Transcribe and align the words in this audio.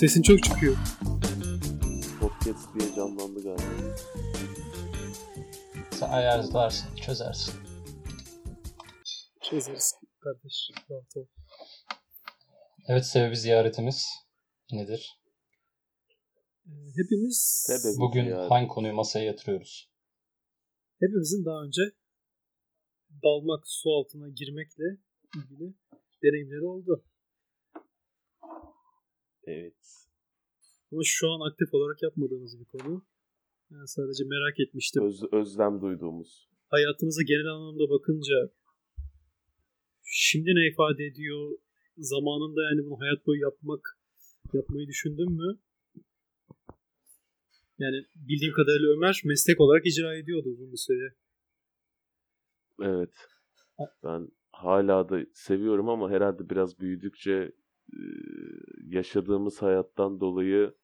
Sesin 0.00 0.22
çok 0.22 0.42
çıkıyor. 0.42 0.76
Podcast 2.20 2.74
diye 2.78 2.94
canlandı 2.96 3.42
galiba. 3.42 3.96
Sen 5.90 6.08
ayarlarsın, 6.08 6.96
çözersin. 6.96 7.54
Çözeriz 9.42 9.94
kardeş. 10.20 10.70
Rahat 10.90 11.16
ol. 11.16 11.26
Evet 12.88 13.06
sebebi 13.06 13.36
ziyaretimiz 13.36 14.06
nedir? 14.72 15.20
Ee, 16.66 16.70
Hepimiz 16.96 17.64
Sebebi 17.66 18.00
Bugün 18.00 18.24
ziyaret. 18.24 18.50
hangi 18.50 18.68
konuyu 18.68 18.94
masaya 18.94 19.24
yatırıyoruz? 19.24 19.90
hepimizin 21.00 21.44
daha 21.44 21.62
önce 21.66 21.82
dalmak, 23.22 23.62
su 23.66 23.90
altına 23.90 24.28
girmekle 24.28 24.84
ilgili 25.36 25.74
deneyimleri 26.22 26.64
oldu. 26.64 27.04
Evet. 29.50 29.74
Ama 30.92 31.00
şu 31.04 31.30
an 31.30 31.40
aktif 31.50 31.74
olarak 31.74 32.02
yapmadığımız 32.02 32.60
bir 32.60 32.64
konu. 32.64 33.04
Yani 33.70 33.88
sadece 33.88 34.24
merak 34.24 34.60
etmiştim. 34.60 35.04
Öz, 35.04 35.22
özlem 35.32 35.80
duyduğumuz. 35.80 36.48
Hayatınıza 36.68 37.22
genel 37.22 37.46
anlamda 37.46 37.90
bakınca 37.90 38.34
şimdi 40.04 40.50
ne 40.50 40.72
ifade 40.72 41.04
ediyor? 41.04 41.58
Zamanında 41.98 42.62
yani 42.62 42.86
bunu 42.86 43.00
hayat 43.00 43.26
boyu 43.26 43.40
yapmak 43.40 43.98
yapmayı 44.52 44.86
düşündün 44.86 45.32
mü? 45.32 45.58
Yani 47.78 47.96
bildiğim 48.14 48.52
kadarıyla 48.52 48.88
Ömer 48.96 49.20
meslek 49.24 49.60
olarak 49.60 49.86
icra 49.86 50.16
ediyordu 50.16 50.48
uzun 50.48 50.72
bir 50.72 50.76
süre. 50.76 51.14
Evet. 52.82 53.14
Ben 54.04 54.28
hala 54.52 55.08
da 55.08 55.26
seviyorum 55.34 55.88
ama 55.88 56.10
herhalde 56.10 56.50
biraz 56.50 56.80
büyüdükçe 56.80 57.52
yaşadığımız 58.86 59.62
hayattan 59.62 60.20
dolayı 60.20 60.74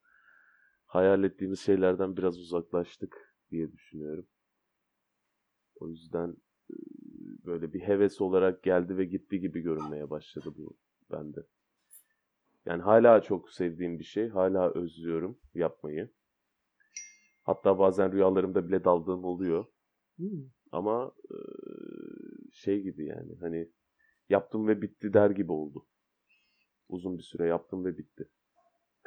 hayal 0.86 1.24
ettiğimiz 1.24 1.60
şeylerden 1.60 2.16
biraz 2.16 2.38
uzaklaştık 2.38 3.34
diye 3.50 3.72
düşünüyorum. 3.72 4.26
O 5.80 5.88
yüzden 5.88 6.36
böyle 7.46 7.72
bir 7.72 7.80
heves 7.80 8.20
olarak 8.20 8.62
geldi 8.62 8.96
ve 8.96 9.04
gitti 9.04 9.40
gibi 9.40 9.60
görünmeye 9.60 10.10
başladı 10.10 10.54
bu 10.56 10.76
bende. 11.10 11.40
Yani 12.66 12.82
hala 12.82 13.22
çok 13.22 13.50
sevdiğim 13.50 13.98
bir 13.98 14.04
şey. 14.04 14.28
Hala 14.28 14.72
özlüyorum 14.74 15.38
yapmayı. 15.54 16.10
Hatta 17.42 17.78
bazen 17.78 18.12
rüyalarımda 18.12 18.68
bile 18.68 18.84
daldığım 18.84 19.24
oluyor. 19.24 19.64
Hmm. 20.16 20.50
Ama 20.72 21.12
şey 22.52 22.82
gibi 22.82 23.06
yani 23.06 23.36
hani 23.40 23.70
yaptım 24.28 24.68
ve 24.68 24.82
bitti 24.82 25.12
der 25.12 25.30
gibi 25.30 25.52
oldu. 25.52 25.86
Uzun 26.96 27.18
bir 27.18 27.22
süre 27.22 27.46
yaptım 27.54 27.84
ve 27.84 27.98
bitti. 27.98 28.24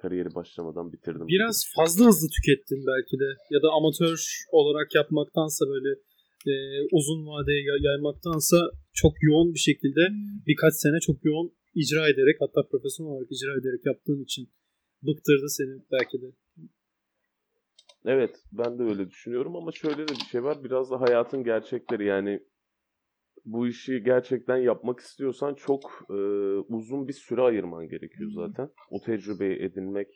Kariyeri 0.02 0.36
başlamadan 0.36 0.94
bitirdim. 0.94 1.28
Biraz 1.28 1.58
fazla 1.76 2.06
hızlı 2.10 2.28
tükettin 2.36 2.82
belki 2.92 3.16
de. 3.24 3.30
Ya 3.54 3.60
da 3.64 3.68
amatör 3.78 4.18
olarak 4.60 4.96
yapmaktansa 4.96 5.66
böyle 5.74 5.92
e, 6.52 6.54
uzun 6.98 7.22
vadeye 7.32 7.62
yay- 7.70 7.84
yaymaktansa 7.88 8.58
çok 8.94 9.14
yoğun 9.22 9.54
bir 9.54 9.64
şekilde 9.70 10.04
birkaç 10.48 10.74
sene 10.74 11.00
çok 11.08 11.18
yoğun 11.26 11.50
icra 11.82 12.04
ederek 12.14 12.38
hatta 12.44 12.68
profesyonel 12.72 13.12
olarak 13.12 13.32
icra 13.36 13.52
ederek 13.60 13.82
yaptığın 13.86 14.24
için 14.24 14.44
bıktırdı 15.08 15.50
seni 15.50 15.74
belki 15.92 16.22
de. 16.22 16.28
Evet 18.06 18.36
ben 18.52 18.80
de 18.80 18.84
öyle 18.84 19.10
düşünüyorum 19.10 19.56
ama 19.56 19.72
şöyle 19.72 20.08
de 20.08 20.12
bir 20.12 20.26
şey 20.32 20.44
var. 20.44 20.64
Biraz 20.64 20.92
da 20.92 21.02
hayatın 21.02 21.44
gerçekleri 21.44 22.06
yani 22.06 22.40
bu 23.52 23.68
işi 23.68 24.04
gerçekten 24.04 24.58
yapmak 24.58 25.00
istiyorsan 25.00 25.54
çok 25.54 25.82
e, 26.10 26.14
uzun 26.68 27.08
bir 27.08 27.14
süre 27.14 27.42
ayırman 27.42 27.88
gerekiyor 27.88 28.32
zaten. 28.36 28.70
O 28.92 29.02
tecrübeyi 29.02 29.62
edinmek, 29.62 30.08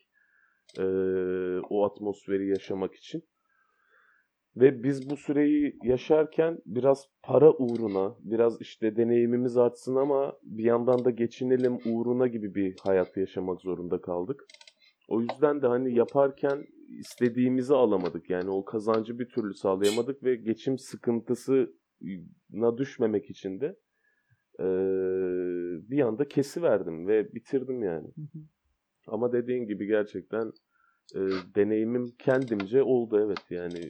e, 0.80 0.84
o 1.70 1.86
atmosferi 1.86 2.50
yaşamak 2.50 2.96
için. 2.96 3.24
Ve 4.56 4.84
biz 4.84 5.10
bu 5.10 5.18
süreyi 5.18 5.78
yaşarken 5.84 6.60
biraz 6.66 7.08
para 7.24 7.52
uğruna, 7.54 8.16
biraz 8.20 8.62
işte 8.62 8.96
deneyimimiz 8.96 9.58
artsın 9.58 9.96
ama 9.96 10.34
bir 10.44 10.64
yandan 10.64 11.06
da 11.06 11.10
geçinelim 11.10 11.80
uğruna 11.86 12.28
gibi 12.28 12.56
bir 12.56 12.76
hayat 12.84 13.18
yaşamak 13.18 13.62
zorunda 13.62 14.02
kaldık. 14.02 14.46
O 15.08 15.22
yüzden 15.22 15.62
de 15.62 15.68
hani 15.68 15.96
yaparken 15.96 16.66
istediğimizi 17.00 17.74
alamadık. 17.74 18.30
Yani 18.30 18.50
o 18.50 18.66
kazancı 18.66 19.20
bir 19.20 19.30
türlü 19.30 19.54
sağlayamadık 19.54 20.24
ve 20.24 20.36
geçim 20.36 20.78
sıkıntısına 22.54 22.78
düşmemek 22.78 23.30
için 23.30 23.62
de 23.62 23.76
eee, 24.60 24.66
bir 25.90 26.02
anda 26.02 26.28
kesiverdim 26.28 27.08
ve 27.08 27.34
bitirdim 27.34 27.84
yani. 27.84 28.08
Ama 29.08 29.34
dediğin 29.34 29.66
gibi 29.68 29.88
gerçekten 29.88 30.52
eee, 31.16 31.30
deneyimim 31.56 32.16
kendimce 32.20 32.84
oldu 32.84 33.20
evet 33.26 33.44
yani 33.50 33.88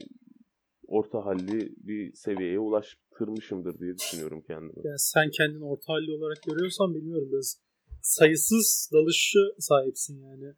orta 0.86 1.24
halli 1.26 1.74
bir 1.76 2.12
seviyeye 2.14 2.58
ulaştırmışımdır 2.58 3.78
diye 3.78 3.94
düşünüyorum 3.98 4.42
kendimi. 4.46 4.80
Yani 4.84 4.98
sen 4.98 5.30
kendini 5.30 5.64
orta 5.64 5.92
halli 5.92 6.10
olarak 6.10 6.42
görüyorsan 6.42 6.94
bilmiyorum 6.94 7.28
biraz 7.32 7.58
sayısız 8.02 8.90
dalışı 8.92 9.38
sahipsin 9.58 10.20
yani. 10.22 10.54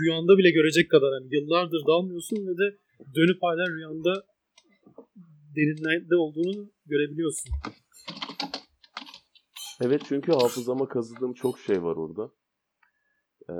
Rüyanda 0.00 0.38
bile 0.38 0.50
görecek 0.50 0.90
kadar 0.90 1.10
hani 1.12 1.34
yıllardır 1.34 1.82
dalmıyorsun 1.86 2.36
ve 2.36 2.52
de 2.62 2.76
dönüp 3.16 3.42
hala 3.42 3.66
rüyanda 3.70 4.12
derinlerde 5.56 6.16
olduğunu 6.16 6.70
görebiliyorsun. 6.86 7.52
Evet 9.80 10.02
çünkü 10.08 10.32
hafızama 10.32 10.88
kazıdığım 10.88 11.34
çok 11.34 11.58
şey 11.58 11.82
var 11.82 11.96
orada. 11.96 12.30
Ee, 13.48 13.52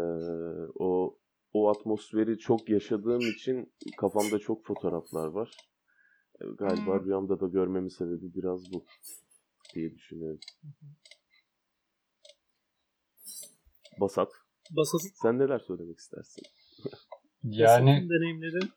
o 0.79 1.19
o 1.53 1.69
atmosferi 1.69 2.39
çok 2.39 2.69
yaşadığım 2.69 3.21
için 3.21 3.73
kafamda 3.97 4.39
çok 4.39 4.67
fotoğraflar 4.67 5.27
var. 5.27 5.51
Ee, 6.41 6.45
Galiba 6.59 7.05
rüyamda 7.05 7.41
da 7.41 7.47
görmemin 7.47 7.89
sebebi 7.89 8.35
biraz 8.35 8.73
bu 8.73 8.85
diye 9.75 9.95
düşünüyorum. 9.95 10.41
Basat, 14.01 14.29
Basasın 14.71 15.11
sen 15.23 15.39
neler 15.39 15.59
söylemek 15.59 15.99
istersin? 15.99 16.43
Yani 17.43 18.09
deneyimleri 18.11 18.69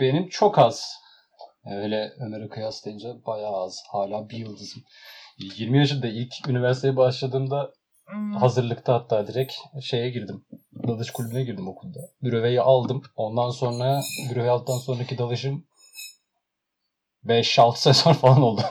benim 0.00 0.28
çok 0.28 0.58
az. 0.58 1.05
Öyle 1.70 2.12
Ömer'e 2.20 2.48
kıyaslayınca 2.48 3.24
bayağı 3.26 3.56
az. 3.56 3.82
Hala 3.92 4.28
bir 4.28 4.36
yıldızım. 4.36 4.82
20 5.38 5.78
yaşında 5.78 6.06
ilk 6.06 6.48
üniversiteye 6.48 6.96
başladığımda 6.96 7.72
hazırlıkta 8.38 8.94
hatta 8.94 9.26
direkt 9.26 9.52
şeye 9.82 10.10
girdim. 10.10 10.44
Dalış 10.86 11.10
kulübüne 11.10 11.44
girdim 11.44 11.68
okulda. 11.68 11.98
Büreveyi 12.22 12.60
aldım. 12.60 13.02
Ondan 13.16 13.50
sonra 13.50 14.00
büreveyi 14.30 14.50
aldıktan 14.50 14.78
sonraki 14.78 15.18
dalışım 15.18 15.66
5-6 17.24 17.76
sene 17.76 17.94
sonra 17.94 18.14
falan 18.14 18.42
oldu. 18.42 18.62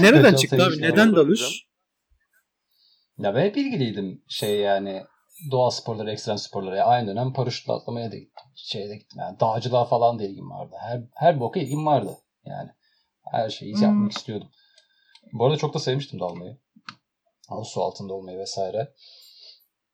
nereden 0.00 0.34
çıktı 0.34 0.64
abi? 0.64 0.82
Neden 0.82 1.16
dalış? 1.16 1.66
ya 3.18 3.34
ben 3.34 3.44
hep 3.44 3.56
ilgiliydim 3.56 4.22
şey 4.28 4.58
yani 4.58 5.02
doğa 5.50 5.70
sporları, 5.70 6.10
ekstrem 6.10 6.38
sporlara. 6.38 6.76
Ya 6.76 6.84
aynı 6.84 7.06
dönem 7.06 7.32
paraşütle 7.32 7.72
atlamaya 7.72 8.12
da 8.12 8.16
gittim. 8.16 8.44
Şeye 8.54 8.88
de 8.88 8.96
gittim. 8.96 9.18
Yani 9.20 9.40
dağcılığa 9.40 9.84
falan 9.84 10.18
da 10.18 10.24
ilgim 10.24 10.50
vardı. 10.50 10.76
Her, 10.80 11.02
her 11.14 11.40
boka 11.40 11.60
ilgim 11.60 11.86
vardı. 11.86 12.16
Yani 12.44 12.70
her 13.30 13.50
şeyi 13.50 13.82
yapmak 13.82 14.12
istiyordum. 14.12 14.48
Bu 15.32 15.44
arada 15.46 15.56
çok 15.56 15.74
da 15.74 15.78
sevmiştim 15.78 16.20
dalmayı. 16.20 16.58
O 17.50 17.64
su 17.64 17.82
altında 17.82 18.14
olmayı 18.14 18.38
vesaire. 18.38 18.94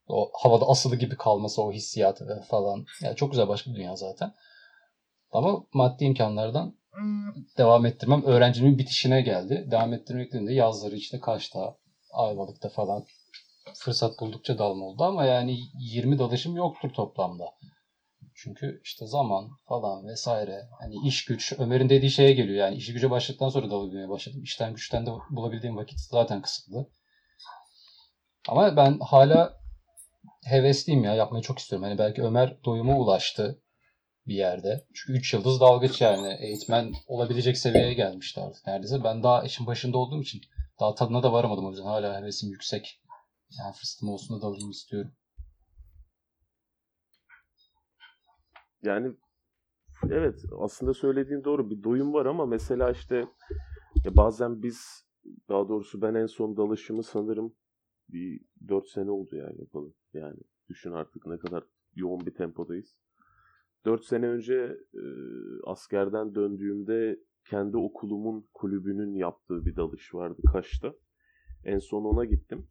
O 0.08 0.30
havada 0.34 0.68
asılı 0.68 0.96
gibi 0.96 1.16
kalması, 1.16 1.62
o 1.62 1.72
hissiyatı 1.72 2.44
falan. 2.48 2.84
Yani 3.02 3.16
çok 3.16 3.30
güzel 3.30 3.48
başka 3.48 3.70
bir 3.70 3.76
dünya 3.76 3.96
zaten. 3.96 4.34
Ama 5.32 5.66
maddi 5.72 6.04
imkanlardan 6.04 6.78
devam 7.58 7.86
ettirmem 7.86 8.24
öğrenciliğimin 8.24 8.78
bitişine 8.78 9.22
geldi. 9.22 9.68
Devam 9.70 9.92
ettirmek 9.92 10.28
dediğimde 10.28 10.52
yazları 10.54 10.96
işte 10.96 11.20
Kaş'ta, 11.20 11.76
Ayvalık'ta 12.12 12.68
falan 12.68 13.04
fırsat 13.78 14.20
buldukça 14.20 14.58
dalma 14.58 14.84
oldu 14.84 15.04
ama 15.04 15.24
yani 15.24 15.58
20 15.80 16.18
dalışım 16.18 16.56
yoktur 16.56 16.90
toplamda. 16.90 17.44
Çünkü 18.34 18.80
işte 18.84 19.06
zaman 19.06 19.50
falan 19.68 20.06
vesaire. 20.06 20.68
Hani 20.80 20.94
iş 21.06 21.24
güç 21.24 21.52
Ömer'in 21.58 21.88
dediği 21.88 22.10
şeye 22.10 22.32
geliyor. 22.32 22.58
Yani 22.58 22.76
işi 22.76 22.92
güce 22.92 23.10
başladıktan 23.10 23.48
sonra 23.48 23.70
dalabilmeye 23.70 24.08
başladım. 24.08 24.42
İşten 24.42 24.74
güçten 24.74 25.06
de 25.06 25.10
bulabildiğim 25.30 25.76
vakit 25.76 26.00
zaten 26.00 26.42
kısıtlı. 26.42 26.90
Ama 28.48 28.76
ben 28.76 28.98
hala 29.00 29.60
hevesliyim 30.44 31.04
ya. 31.04 31.14
Yapmayı 31.14 31.42
çok 31.42 31.58
istiyorum. 31.58 31.88
Hani 31.88 31.98
belki 31.98 32.22
Ömer 32.22 32.64
doyuma 32.64 32.98
ulaştı 32.98 33.62
bir 34.26 34.34
yerde. 34.34 34.84
Çünkü 34.94 35.18
3 35.18 35.34
yıldız 35.34 35.60
dalgıç 35.60 36.00
yani. 36.00 36.36
Eğitmen 36.40 36.92
olabilecek 37.06 37.58
seviyeye 37.58 37.94
gelmişti 37.94 38.40
artık 38.40 38.66
neredeyse. 38.66 39.04
Ben 39.04 39.22
daha 39.22 39.42
işin 39.42 39.66
başında 39.66 39.98
olduğum 39.98 40.22
için 40.22 40.40
daha 40.80 40.94
tadına 40.94 41.22
da 41.22 41.32
varamadım 41.32 41.66
o 41.66 41.70
yüzden. 41.70 41.84
Hala 41.84 42.20
hevesim 42.20 42.50
yüksek. 42.50 43.00
Yani 43.58 43.74
fırsatım 43.74 44.08
olsun 44.08 44.38
da 44.38 44.42
dalayım 44.42 44.70
istiyorum. 44.70 45.12
Yani 48.82 49.16
evet 50.10 50.44
aslında 50.58 50.94
söylediğin 50.94 51.44
doğru 51.44 51.70
bir 51.70 51.82
doyum 51.82 52.12
var 52.12 52.26
ama 52.26 52.46
mesela 52.46 52.90
işte 52.90 53.14
ya 54.04 54.16
bazen 54.16 54.62
biz 54.62 55.06
daha 55.48 55.68
doğrusu 55.68 56.02
ben 56.02 56.14
en 56.14 56.26
son 56.26 56.56
dalışımı 56.56 57.02
sanırım 57.02 57.54
bir 58.08 58.40
4 58.68 58.88
sene 58.88 59.10
oldu 59.10 59.36
yani 59.36 59.60
yapalım. 59.60 59.94
Yani 60.12 60.40
Düşün 60.68 60.92
artık 60.92 61.26
ne 61.26 61.38
kadar 61.38 61.64
yoğun 61.94 62.26
bir 62.26 62.34
tempodayız. 62.34 62.96
4 63.84 64.04
sene 64.04 64.28
önce 64.28 64.76
e, 64.94 65.02
askerden 65.64 66.34
döndüğümde 66.34 67.20
kendi 67.50 67.76
okulumun 67.76 68.48
kulübünün 68.54 69.14
yaptığı 69.14 69.66
bir 69.66 69.76
dalış 69.76 70.14
vardı 70.14 70.42
Kaş'ta. 70.52 70.94
En 71.64 71.78
son 71.78 72.04
ona 72.04 72.24
gittim. 72.24 72.68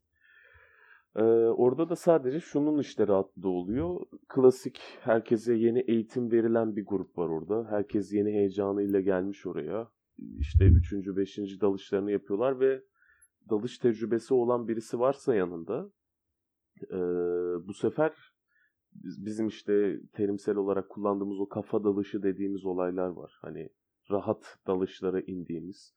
Ee, 1.15 1.21
orada 1.23 1.89
da 1.89 1.95
sadece 1.95 2.39
şunun 2.39 2.79
işte 2.79 3.07
rahatlığı 3.07 3.49
oluyor. 3.49 3.99
Klasik 4.27 4.79
herkese 5.01 5.53
yeni 5.53 5.79
eğitim 5.79 6.31
verilen 6.31 6.75
bir 6.75 6.85
grup 6.85 7.17
var 7.17 7.29
orada. 7.29 7.71
Herkes 7.71 8.13
yeni 8.13 8.31
heyecanıyla 8.31 9.01
gelmiş 9.01 9.45
oraya. 9.45 9.91
İşte 10.39 10.65
3. 10.65 10.93
5. 10.93 11.37
dalışlarını 11.61 12.11
yapıyorlar 12.11 12.59
ve 12.59 12.83
dalış 13.49 13.77
tecrübesi 13.77 14.33
olan 14.33 14.67
birisi 14.67 14.99
varsa 14.99 15.35
yanında 15.35 15.91
e, 16.91 16.97
bu 17.67 17.73
sefer 17.73 18.13
bizim 18.93 19.47
işte 19.47 19.99
terimsel 20.13 20.55
olarak 20.55 20.89
kullandığımız 20.89 21.39
o 21.39 21.49
kafa 21.49 21.83
dalışı 21.83 22.23
dediğimiz 22.23 22.65
olaylar 22.65 23.07
var. 23.07 23.37
Hani 23.41 23.69
rahat 24.11 24.57
dalışlara 24.67 25.21
indiğimiz, 25.21 25.95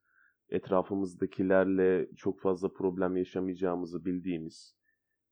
etrafımızdakilerle 0.49 2.09
çok 2.17 2.41
fazla 2.41 2.73
problem 2.73 3.17
yaşamayacağımızı 3.17 4.05
bildiğimiz, 4.05 4.78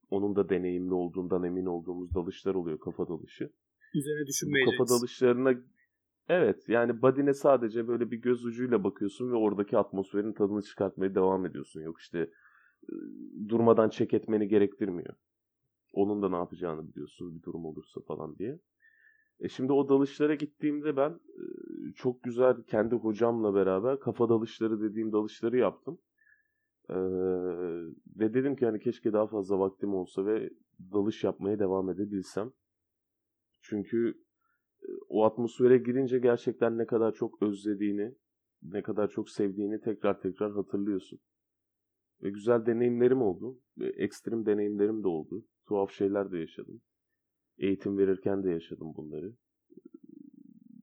onun 0.09 0.35
da 0.35 0.49
deneyimli 0.49 0.93
olduğundan 0.93 1.43
emin 1.43 1.65
olduğumuz 1.65 2.15
dalışlar 2.15 2.55
oluyor 2.55 2.79
kafa 2.79 3.07
dalışı. 3.07 3.49
Üzerine 3.93 4.27
düşünmeyeceğiz. 4.27 4.77
kafa 4.77 4.89
dalışlarına 4.89 5.53
evet 6.29 6.69
yani 6.69 7.01
badine 7.01 7.33
sadece 7.33 7.87
böyle 7.87 8.11
bir 8.11 8.17
göz 8.17 8.45
ucuyla 8.45 8.83
bakıyorsun 8.83 9.31
ve 9.31 9.35
oradaki 9.35 9.77
atmosferin 9.77 10.33
tadını 10.33 10.61
çıkartmaya 10.61 11.15
devam 11.15 11.45
ediyorsun. 11.45 11.81
Yok 11.81 11.99
işte 11.99 12.31
durmadan 13.49 13.89
çek 13.89 14.13
etmeni 14.13 14.47
gerektirmiyor. 14.47 15.13
Onun 15.93 16.21
da 16.21 16.29
ne 16.29 16.35
yapacağını 16.35 16.89
biliyorsun 16.89 17.35
bir 17.35 17.43
durum 17.43 17.65
olursa 17.65 18.01
falan 18.01 18.37
diye. 18.37 18.59
E 19.39 19.49
şimdi 19.49 19.71
o 19.71 19.89
dalışlara 19.89 20.35
gittiğimde 20.35 20.97
ben 20.97 21.19
çok 21.95 22.23
güzel 22.23 22.63
kendi 22.63 22.95
hocamla 22.95 23.53
beraber 23.55 23.99
kafa 23.99 24.29
dalışları 24.29 24.81
dediğim 24.81 25.11
dalışları 25.11 25.57
yaptım. 25.57 25.99
Ee, 26.89 26.95
ve 28.19 28.33
dedim 28.33 28.55
ki 28.55 28.65
hani 28.65 28.79
keşke 28.79 29.13
daha 29.13 29.27
fazla 29.27 29.59
vaktim 29.59 29.93
olsa 29.95 30.25
ve 30.25 30.49
dalış 30.91 31.23
yapmaya 31.23 31.59
devam 31.59 31.89
edebilsem. 31.89 32.51
Çünkü 33.61 34.13
o 35.09 35.23
atmosfere 35.23 35.77
girince 35.77 36.19
gerçekten 36.19 36.77
ne 36.77 36.85
kadar 36.85 37.11
çok 37.11 37.41
özlediğini, 37.41 38.15
ne 38.63 38.81
kadar 38.81 39.07
çok 39.07 39.29
sevdiğini 39.29 39.81
tekrar 39.81 40.21
tekrar 40.21 40.51
hatırlıyorsun. 40.53 41.19
Ve 42.23 42.29
güzel 42.29 42.65
deneyimlerim 42.65 43.21
oldu. 43.21 43.59
Ekstrem 43.79 44.45
deneyimlerim 44.45 45.03
de 45.03 45.07
oldu. 45.07 45.45
Tuhaf 45.67 45.91
şeyler 45.91 46.31
de 46.31 46.37
yaşadım. 46.37 46.81
Eğitim 47.57 47.97
verirken 47.97 48.43
de 48.43 48.49
yaşadım 48.49 48.93
bunları. 48.97 49.33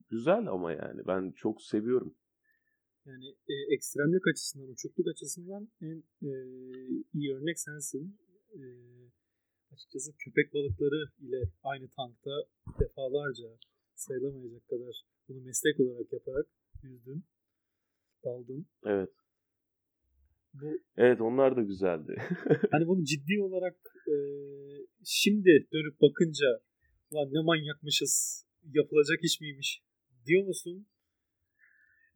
Güzel 0.09 0.47
ama 0.47 0.71
yani 0.71 1.01
ben 1.07 1.31
çok 1.31 1.61
seviyorum. 1.61 2.15
Yani 3.05 3.35
e, 3.49 3.53
ekstremlik 3.75 4.27
açısından, 4.27 4.69
uçukluk 4.69 5.07
açısından 5.07 5.69
en 5.81 6.03
e, 6.27 6.31
iyi 7.13 7.35
örnek 7.35 7.59
sensin. 7.59 8.17
E, 8.53 8.61
açıkçası 9.73 10.11
köpek 10.17 10.53
balıkları 10.53 11.09
ile 11.19 11.51
aynı 11.63 11.87
tankta 11.89 12.31
defalarca 12.79 13.47
sayılamayacak 13.95 14.67
kadar 14.67 15.05
bunu 15.27 15.41
meslek 15.41 15.79
olarak 15.79 16.13
yaparak 16.13 16.47
yüzdün, 16.83 17.23
daldın. 18.25 18.65
Evet. 18.85 19.09
Bu, 20.53 20.79
evet 20.97 21.21
onlar 21.21 21.55
da 21.55 21.61
güzeldi. 21.61 22.15
hani 22.71 22.87
bunu 22.87 23.03
ciddi 23.03 23.41
olarak 23.41 23.75
e, 24.07 24.15
şimdi 25.03 25.67
dönüp 25.73 26.01
bakınca 26.01 26.61
lan 27.13 27.29
ne 27.33 27.41
manyakmışız 27.41 28.45
yapılacak 28.73 29.23
iş 29.23 29.41
miymiş 29.41 29.83
diyor 30.25 30.45
musun? 30.45 30.87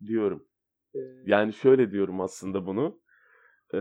Diyorum. 0.06 0.47
Yani 1.25 1.54
şöyle 1.54 1.92
diyorum 1.92 2.22
aslında 2.22 2.66
bunu. 2.66 3.00
Ee, 3.74 3.80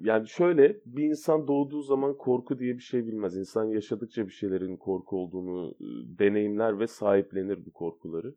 yani 0.00 0.28
şöyle 0.28 0.80
bir 0.86 1.04
insan 1.04 1.48
doğduğu 1.48 1.82
zaman 1.82 2.16
korku 2.16 2.58
diye 2.58 2.74
bir 2.74 2.82
şey 2.82 3.06
bilmez. 3.06 3.36
İnsan 3.36 3.64
yaşadıkça 3.64 4.26
bir 4.26 4.32
şeylerin 4.32 4.76
korku 4.76 5.16
olduğunu 5.16 5.74
deneyimler 6.18 6.80
ve 6.80 6.86
sahiplenir 6.86 7.66
bu 7.66 7.72
korkuları. 7.72 8.34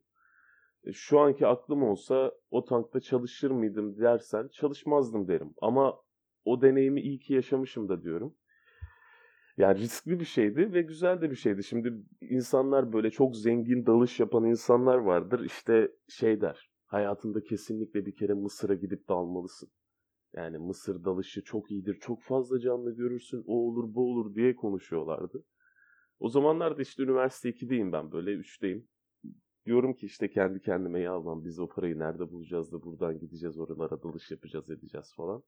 Şu 0.94 1.19
anki 1.19 1.48
aklım 1.48 1.84
olsa 1.84 2.31
o 2.52 2.66
tankta 2.66 3.00
çalışır 3.00 3.52
mıydım 3.52 3.98
dersen 4.00 4.48
çalışmazdım 4.48 5.28
derim. 5.28 5.54
Ama 5.62 5.96
o 6.46 6.62
deneyimi 6.62 7.02
iyi 7.02 7.19
ki 7.19 7.34
yaşamışım 7.34 7.90
da 7.90 8.04
diyorum. 8.04 8.36
Yani 9.58 9.80
riskli 9.80 10.19
bir 10.19 10.25
şeydi 10.25 10.74
ve 10.74 10.81
güzel 10.81 11.22
de 11.22 11.31
bir 11.31 11.36
şeydi. 11.36 11.64
Şimdi 11.64 11.94
insanlar 12.22 12.94
böyle 12.94 13.12
çok 13.12 13.36
zengin 13.36 13.86
dalış 13.86 14.19
yapan 14.19 14.46
insanlar 14.46 14.98
vardır. 14.98 15.46
İşte 15.46 15.92
şey 16.10 16.42
der 16.42 16.69
hayatında 16.88 17.44
kesinlikle 17.44 18.06
bir 18.06 18.16
kere 18.16 18.34
Mısır'a 18.34 18.75
gidip 18.75 19.10
dalmalısın. 19.10 19.69
Yani 20.34 20.57
Mısır 20.57 21.04
dalışı 21.04 21.44
çok 21.44 21.72
iyidir, 21.72 22.00
çok 22.00 22.22
fazla 22.22 22.60
canlı 22.60 22.92
görürsün, 22.92 23.44
o 23.48 23.54
olur 23.54 23.94
bu 23.94 24.12
olur 24.12 24.36
diye 24.36 24.56
konuşuyorlardı. 24.56 25.44
O 26.19 26.30
zamanlarda 26.30 26.81
işte 26.81 27.04
üniversite 27.04 27.50
2'deyim 27.50 27.92
ben 27.92 28.12
böyle 28.12 28.31
3'teyim. 28.31 28.88
Diyorum 29.66 29.94
ki 29.94 30.06
işte 30.06 30.30
kendi 30.30 30.62
kendime 30.62 31.01
ya 31.01 31.25
lan 31.25 31.45
biz 31.45 31.60
o 31.60 31.68
parayı 31.68 32.00
nerede 32.00 32.31
bulacağız 32.31 32.72
da 32.72 32.81
buradan 32.84 33.19
gideceğiz 33.19 33.57
oralara 33.60 34.04
dalış 34.04 34.31
yapacağız 34.31 34.69
edeceğiz 34.69 35.13
falan. 35.16 35.44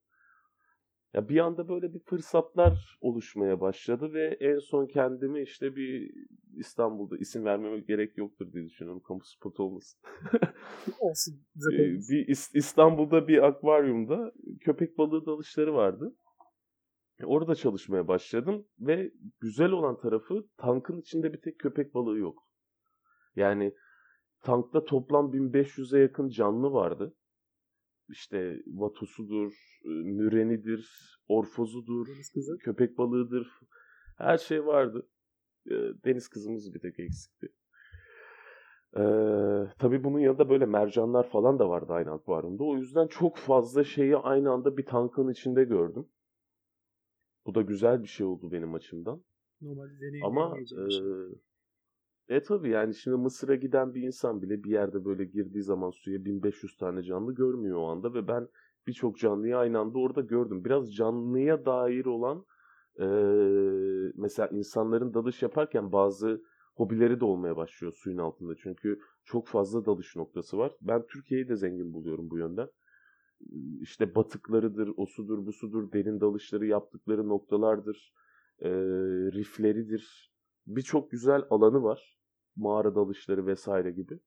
Ya 1.14 1.30
bir 1.30 1.40
anda 1.40 1.70
böyle 1.70 1.94
bir 1.94 2.00
fırsatlar 2.00 2.98
oluşmaya 3.02 3.62
başladı 3.62 4.14
ve 4.14 4.38
en 4.40 4.60
son 4.60 4.88
kendimi 4.88 5.42
işte 5.42 5.76
bir 5.76 6.12
İstanbul'da 6.56 7.18
isim 7.18 7.46
vermeme 7.46 7.80
gerek 7.80 8.18
yoktur 8.18 8.54
diye 8.54 8.66
düşünüyorum. 8.66 9.02
Kamu 9.08 9.20
spotu 9.24 9.64
olmasın. 9.64 10.00
Olsun. 11.00 11.42
bir 12.10 12.28
İstanbul'da 12.54 13.28
bir 13.28 13.44
akvaryumda 13.48 14.32
köpek 14.62 14.98
balığı 14.98 15.26
dalışları 15.26 15.74
vardı. 15.74 16.16
Orada 17.24 17.56
çalışmaya 17.56 18.08
başladım 18.08 18.66
ve 18.80 19.12
güzel 19.40 19.72
olan 19.72 19.98
tarafı 20.00 20.48
tankın 20.58 21.00
içinde 21.02 21.34
bir 21.34 21.42
tek 21.42 21.60
köpek 21.60 21.94
balığı 21.94 22.18
yok. 22.18 22.44
Yani 23.36 23.74
tankta 24.42 24.86
toplam 24.86 25.34
1500'e 25.34 26.02
yakın 26.02 26.30
canlı 26.30 26.72
vardı 26.72 27.16
işte 28.10 28.62
vatosudur, 28.68 29.54
mürenidir, 29.86 30.90
orfozudur, 31.28 32.08
köpek 32.60 32.98
balığıdır. 32.98 33.48
Her 34.18 34.38
şey 34.38 34.66
vardı. 34.66 35.08
Deniz 36.06 36.28
kızımız 36.28 36.74
bir 36.74 36.80
tek 36.80 37.00
eksikti. 37.00 37.50
Ee, 38.98 39.02
tabii 39.80 40.04
bunun 40.04 40.20
yanında 40.20 40.50
böyle 40.50 40.66
mercanlar 40.66 41.30
falan 41.30 41.60
da 41.60 41.70
vardı 41.70 41.94
aynı 41.94 42.12
akvaryumda. 42.12 42.64
O 42.64 42.78
yüzden 42.78 43.08
çok 43.08 43.38
fazla 43.38 43.84
şeyi 43.84 44.18
aynı 44.18 44.52
anda 44.52 44.78
bir 44.78 44.86
tankın 44.86 45.30
içinde 45.30 45.64
gördüm. 45.64 46.08
Bu 47.46 47.56
da 47.56 47.62
güzel 47.62 48.04
bir 48.04 48.08
şey 48.08 48.26
oldu 48.26 48.52
benim 48.52 48.74
açımdan. 48.74 49.24
Normalde 49.62 50.20
Ama 50.24 50.58
e, 50.60 50.90
şey. 50.90 51.02
E 52.30 52.44
tabi 52.44 52.70
yani 52.70 52.96
şimdi 52.96 53.18
Mısır'a 53.18 53.56
giden 53.56 53.94
bir 53.94 54.02
insan 54.02 54.42
bile 54.42 54.64
bir 54.64 54.72
yerde 54.72 55.06
böyle 55.06 55.26
girdiği 55.26 55.64
zaman 55.64 55.90
suya 55.90 56.26
1500 56.26 56.78
tane 56.78 57.04
canlı 57.04 57.36
görmüyor 57.36 57.78
o 57.78 57.88
anda 57.88 58.14
ve 58.14 58.28
ben 58.28 58.48
birçok 58.88 59.18
canlıyı 59.18 59.58
aynı 59.58 59.80
anda 59.80 60.00
orada 60.00 60.22
gördüm. 60.22 60.66
Biraz 60.66 60.96
canlıya 60.96 61.66
dair 61.66 62.06
olan 62.06 62.46
e, 63.00 63.06
mesela 64.16 64.48
insanların 64.48 65.14
dalış 65.14 65.42
yaparken 65.42 65.92
bazı 65.92 66.42
hobileri 66.76 67.20
de 67.20 67.26
olmaya 67.26 67.56
başlıyor 67.56 67.94
suyun 67.94 68.18
altında. 68.18 68.56
Çünkü 68.56 69.00
çok 69.24 69.48
fazla 69.48 69.86
dalış 69.86 70.16
noktası 70.16 70.58
var. 70.58 70.72
Ben 70.82 71.06
Türkiye'yi 71.08 71.50
de 71.50 71.56
zengin 71.56 71.94
buluyorum 71.94 72.30
bu 72.30 72.38
yönden. 72.38 72.70
İşte 73.82 74.16
batıklarıdır, 74.16 74.92
osudur, 74.98 75.46
busudur, 75.46 75.92
derin 75.92 76.22
dalışları 76.22 76.66
yaptıkları 76.66 77.28
noktalardır, 77.28 78.14
e, 78.62 78.70
rifleridir. 79.32 80.34
Birçok 80.68 81.12
güzel 81.12 81.44
alanı 81.50 81.84
var 81.84 82.19
mağara 82.60 82.96
dalışları 82.96 83.46
vesaire 83.46 83.92
gibi. 83.92 84.20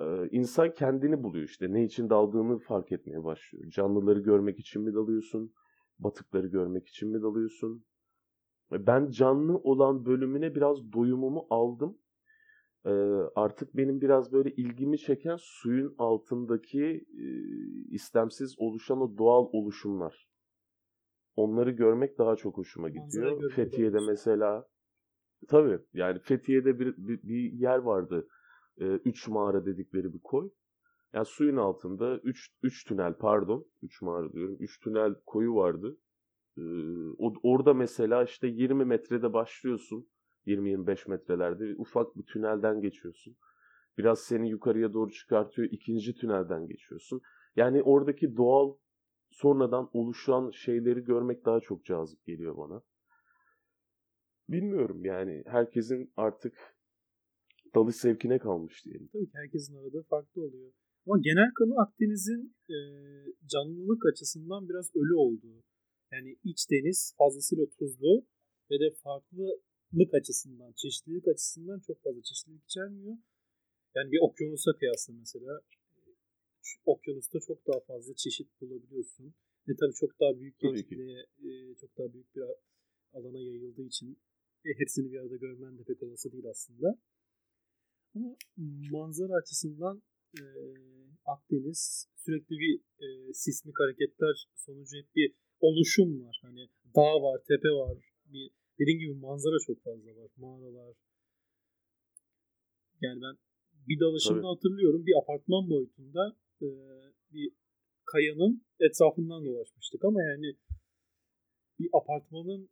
Ee, 0.00 0.28
insan 0.30 0.74
kendini 0.74 1.22
buluyor 1.22 1.44
işte. 1.44 1.72
Ne 1.72 1.84
için 1.84 2.10
daldığını 2.10 2.58
fark 2.58 2.92
etmeye 2.92 3.24
başlıyor. 3.24 3.70
Canlıları 3.70 4.20
görmek 4.20 4.58
için 4.58 4.82
mi 4.82 4.94
dalıyorsun? 4.94 5.52
Batıkları 5.98 6.46
görmek 6.46 6.88
için 6.88 7.08
mi 7.08 7.22
dalıyorsun? 7.22 7.84
Ben 8.72 9.10
canlı 9.10 9.56
olan 9.56 10.06
bölümüne 10.06 10.54
biraz 10.54 10.92
doyumumu 10.92 11.46
aldım. 11.50 11.98
Ee, 12.86 12.90
artık 13.34 13.76
benim 13.76 14.00
biraz 14.00 14.32
böyle 14.32 14.50
ilgimi 14.50 14.98
çeken 14.98 15.36
suyun 15.40 15.94
altındaki 15.98 17.06
e, 17.18 17.26
istemsiz 17.90 18.54
oluşan 18.58 19.00
o 19.00 19.18
doğal 19.18 19.48
oluşumlar. 19.52 20.28
Onları 21.36 21.70
görmek 21.70 22.18
daha 22.18 22.36
çok 22.36 22.56
hoşuma 22.56 22.88
gidiyor. 22.88 23.50
Fethiye'de 23.50 23.98
mesela 24.08 24.68
Tabii 25.48 25.78
yani 25.94 26.18
Fethiye'de 26.18 26.78
bir, 26.78 26.94
bir, 26.96 27.22
bir 27.22 27.52
yer 27.52 27.78
vardı. 27.78 28.28
E, 28.78 28.84
üç 28.84 29.28
mağara 29.28 29.66
dedikleri 29.66 30.14
bir 30.14 30.18
koy. 30.18 30.50
Yani 31.12 31.26
suyun 31.26 31.56
altında 31.56 32.18
üç, 32.18 32.50
üç 32.62 32.84
tünel 32.84 33.14
pardon. 33.14 33.66
Üç 33.82 34.02
mağara 34.02 34.32
diyorum. 34.32 34.56
Üç 34.60 34.80
tünel 34.80 35.14
koyu 35.26 35.54
vardı. 35.54 35.96
Ee, 36.58 36.62
o, 37.18 37.34
orada 37.42 37.74
mesela 37.74 38.24
işte 38.24 38.46
20 38.46 38.84
metrede 38.84 39.32
başlıyorsun. 39.32 40.08
20-25 40.46 41.10
metrelerde 41.10 41.74
ufak 41.78 42.16
bir 42.16 42.22
tünelden 42.22 42.80
geçiyorsun. 42.80 43.36
Biraz 43.98 44.18
seni 44.18 44.48
yukarıya 44.50 44.92
doğru 44.92 45.10
çıkartıyor. 45.10 45.68
ikinci 45.70 46.14
tünelden 46.14 46.66
geçiyorsun. 46.66 47.20
Yani 47.56 47.82
oradaki 47.82 48.36
doğal 48.36 48.74
sonradan 49.30 49.90
oluşan 49.92 50.50
şeyleri 50.50 51.04
görmek 51.04 51.44
daha 51.44 51.60
çok 51.60 51.84
cazip 51.84 52.24
geliyor 52.24 52.56
bana. 52.56 52.82
Bilmiyorum 54.48 55.04
yani 55.04 55.42
herkesin 55.46 56.12
artık 56.16 56.54
dalış 57.74 57.96
sevkine 57.96 58.38
kalmış 58.38 58.84
diyelim. 58.84 59.08
Tabii 59.12 59.26
ki 59.26 59.32
herkesin 59.34 59.76
arada 59.76 60.02
farklı 60.02 60.42
oluyor. 60.42 60.72
Ama 61.06 61.18
genel 61.22 61.50
kanı 61.58 61.74
Akdeniz'in 61.82 62.56
e, 62.74 62.76
canlılık 63.52 64.02
açısından 64.12 64.68
biraz 64.68 64.90
ölü 64.96 65.14
olduğu. 65.14 65.62
Yani 66.12 66.36
iç 66.44 66.70
deniz 66.70 67.14
fazlasıyla 67.18 67.66
tuzlu 67.78 68.26
ve 68.70 68.80
de 68.80 68.88
farklılık 69.02 70.14
açısından, 70.14 70.72
çeşitlilik 70.72 71.28
açısından 71.28 71.80
çok 71.86 72.02
fazla 72.02 72.22
çeşitlilik 72.22 72.64
içermiyor. 72.64 73.16
Yani 73.96 74.12
bir 74.12 74.18
okyanusa 74.22 74.70
kıyasla 74.78 75.14
mesela 75.14 75.60
okyanusta 76.86 77.38
çok 77.46 77.66
daha 77.66 77.80
fazla 77.80 78.14
çeşit 78.14 78.60
bulabiliyorsun. 78.60 79.34
Ve 79.68 79.72
tabii 79.80 79.94
çok 79.94 80.20
daha 80.20 80.40
büyük 80.40 80.62
bir 80.62 80.82
kitleye, 80.82 81.20
e, 81.46 81.74
çok 81.80 81.98
daha 81.98 82.12
büyük 82.12 82.36
bir 82.36 82.42
alana 83.12 83.40
yayıldığı 83.40 83.82
için 83.82 84.18
e, 84.64 84.68
hepsini 84.80 85.12
bir 85.12 85.18
arada 85.18 85.36
görmen 85.36 85.78
de 85.78 85.82
pek 85.84 86.02
olası 86.02 86.32
değil 86.32 86.46
aslında. 86.50 86.98
Ama 88.14 88.36
manzara 88.90 89.32
açısından 89.42 90.02
e, 90.40 90.42
Akdeniz 91.24 92.08
sürekli 92.16 92.54
bir 92.58 92.80
e, 93.04 93.32
sismik 93.32 93.74
hareketler 93.80 94.48
sonucu 94.54 94.96
hep 94.96 95.16
bir 95.16 95.34
oluşum 95.60 96.24
var. 96.24 96.38
Hani 96.42 96.68
dağ 96.96 97.22
var, 97.22 97.40
tepe 97.48 97.68
var. 97.68 97.98
Bir, 98.24 98.50
dediğim 98.78 98.98
gibi 98.98 99.14
manzara 99.14 99.58
çok 99.66 99.82
fazla 99.82 100.16
var. 100.16 100.30
Mağaralar. 100.36 100.96
Yani 103.00 103.20
ben 103.22 103.36
bir 103.88 104.00
dalışımda 104.00 104.40
Tabii. 104.40 104.54
hatırlıyorum 104.54 105.06
bir 105.06 105.14
apartman 105.22 105.70
boyutunda 105.70 106.36
e, 106.62 106.68
bir 107.32 107.52
kayanın 108.04 108.62
etrafından 108.80 109.44
dolaşmıştık 109.44 110.04
ama 110.04 110.22
yani 110.22 110.56
bir 111.78 111.88
apartmanın 111.92 112.70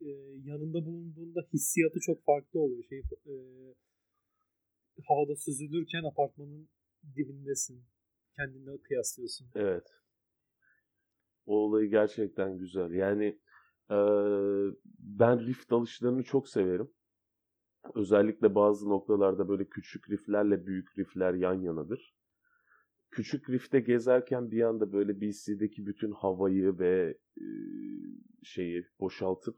e, 0.00 0.10
yanında 0.44 0.86
bulunduğunda 0.86 1.40
hissiyatı 1.52 2.00
çok 2.00 2.24
farklı 2.24 2.60
oluyor. 2.60 2.84
Şey 2.84 2.98
e, 2.98 3.34
havada 5.08 5.36
süzülürken 5.36 6.04
apartmanın 6.04 6.68
dibindesin. 7.16 7.84
Kendinle 8.36 8.82
kıyaslıyorsun. 8.82 9.48
Evet. 9.54 9.86
O 11.46 11.56
olayı 11.56 11.90
gerçekten 11.90 12.58
güzel. 12.58 12.90
Yani 12.90 13.40
e, 13.90 13.98
ben 14.98 15.46
rif 15.46 15.70
dalışlarını 15.70 16.22
çok 16.22 16.48
severim. 16.48 16.90
Özellikle 17.94 18.54
bazı 18.54 18.88
noktalarda 18.88 19.48
böyle 19.48 19.68
küçük 19.68 20.10
riflerle 20.10 20.66
büyük 20.66 20.98
rifler 20.98 21.34
yan 21.34 21.54
yanadır. 21.54 22.14
Küçük 23.10 23.50
rifte 23.50 23.80
gezerken 23.80 24.50
bir 24.50 24.62
anda 24.62 24.92
böyle 24.92 25.20
BC'deki 25.20 25.86
bütün 25.86 26.12
havayı 26.12 26.78
ve 26.78 27.18
e, 27.36 27.44
şeyi 28.42 28.86
boşaltıp 29.00 29.56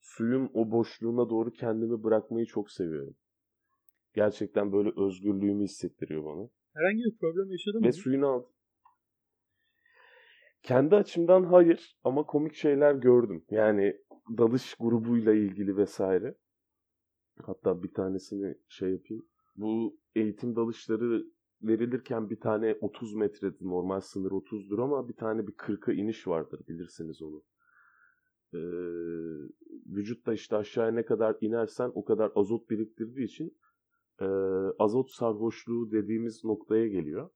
suyun 0.00 0.50
o 0.54 0.70
boşluğuna 0.70 1.30
doğru 1.30 1.52
kendimi 1.52 2.04
bırakmayı 2.04 2.46
çok 2.46 2.70
seviyorum. 2.70 3.16
Gerçekten 4.14 4.72
böyle 4.72 4.90
özgürlüğümü 4.96 5.64
hissettiriyor 5.64 6.24
bana. 6.24 6.48
Herhangi 6.74 6.98
bir 6.98 7.18
problem 7.18 7.50
yaşadın 7.50 7.80
mı? 7.80 7.86
Ve 7.86 7.92
suyun 7.92 8.22
alt. 8.22 8.46
Kendi 10.62 10.96
açımdan 10.96 11.44
hayır 11.44 11.96
ama 12.04 12.22
komik 12.22 12.54
şeyler 12.54 12.94
gördüm. 12.94 13.44
Yani 13.50 13.96
dalış 14.38 14.74
grubuyla 14.74 15.34
ilgili 15.34 15.76
vesaire. 15.76 16.34
Hatta 17.42 17.82
bir 17.82 17.94
tanesini 17.94 18.54
şey 18.68 18.90
yapayım. 18.90 19.26
Bu 19.56 19.98
eğitim 20.14 20.56
dalışları 20.56 21.24
verilirken 21.62 22.30
bir 22.30 22.40
tane 22.40 22.76
30 22.80 23.14
metrede 23.14 23.56
normal 23.60 24.00
sınır 24.00 24.30
30'dur 24.30 24.82
ama 24.82 25.08
bir 25.08 25.16
tane 25.16 25.46
bir 25.46 25.52
40'a 25.52 25.94
iniş 25.94 26.26
vardır 26.26 26.60
bilirsiniz 26.68 27.22
onu. 27.22 27.42
Ee, 28.54 28.58
vücutta 29.86 30.32
işte 30.32 30.56
aşağıya 30.56 30.92
ne 30.92 31.04
kadar 31.04 31.36
inersen 31.40 31.90
o 31.94 32.04
kadar 32.04 32.32
azot 32.34 32.70
biriktirdiği 32.70 33.24
için 33.24 33.58
e, 34.20 34.24
azot 34.78 35.10
sarhoşluğu 35.10 35.92
dediğimiz 35.92 36.44
noktaya 36.44 36.88
geliyor. 36.88 37.30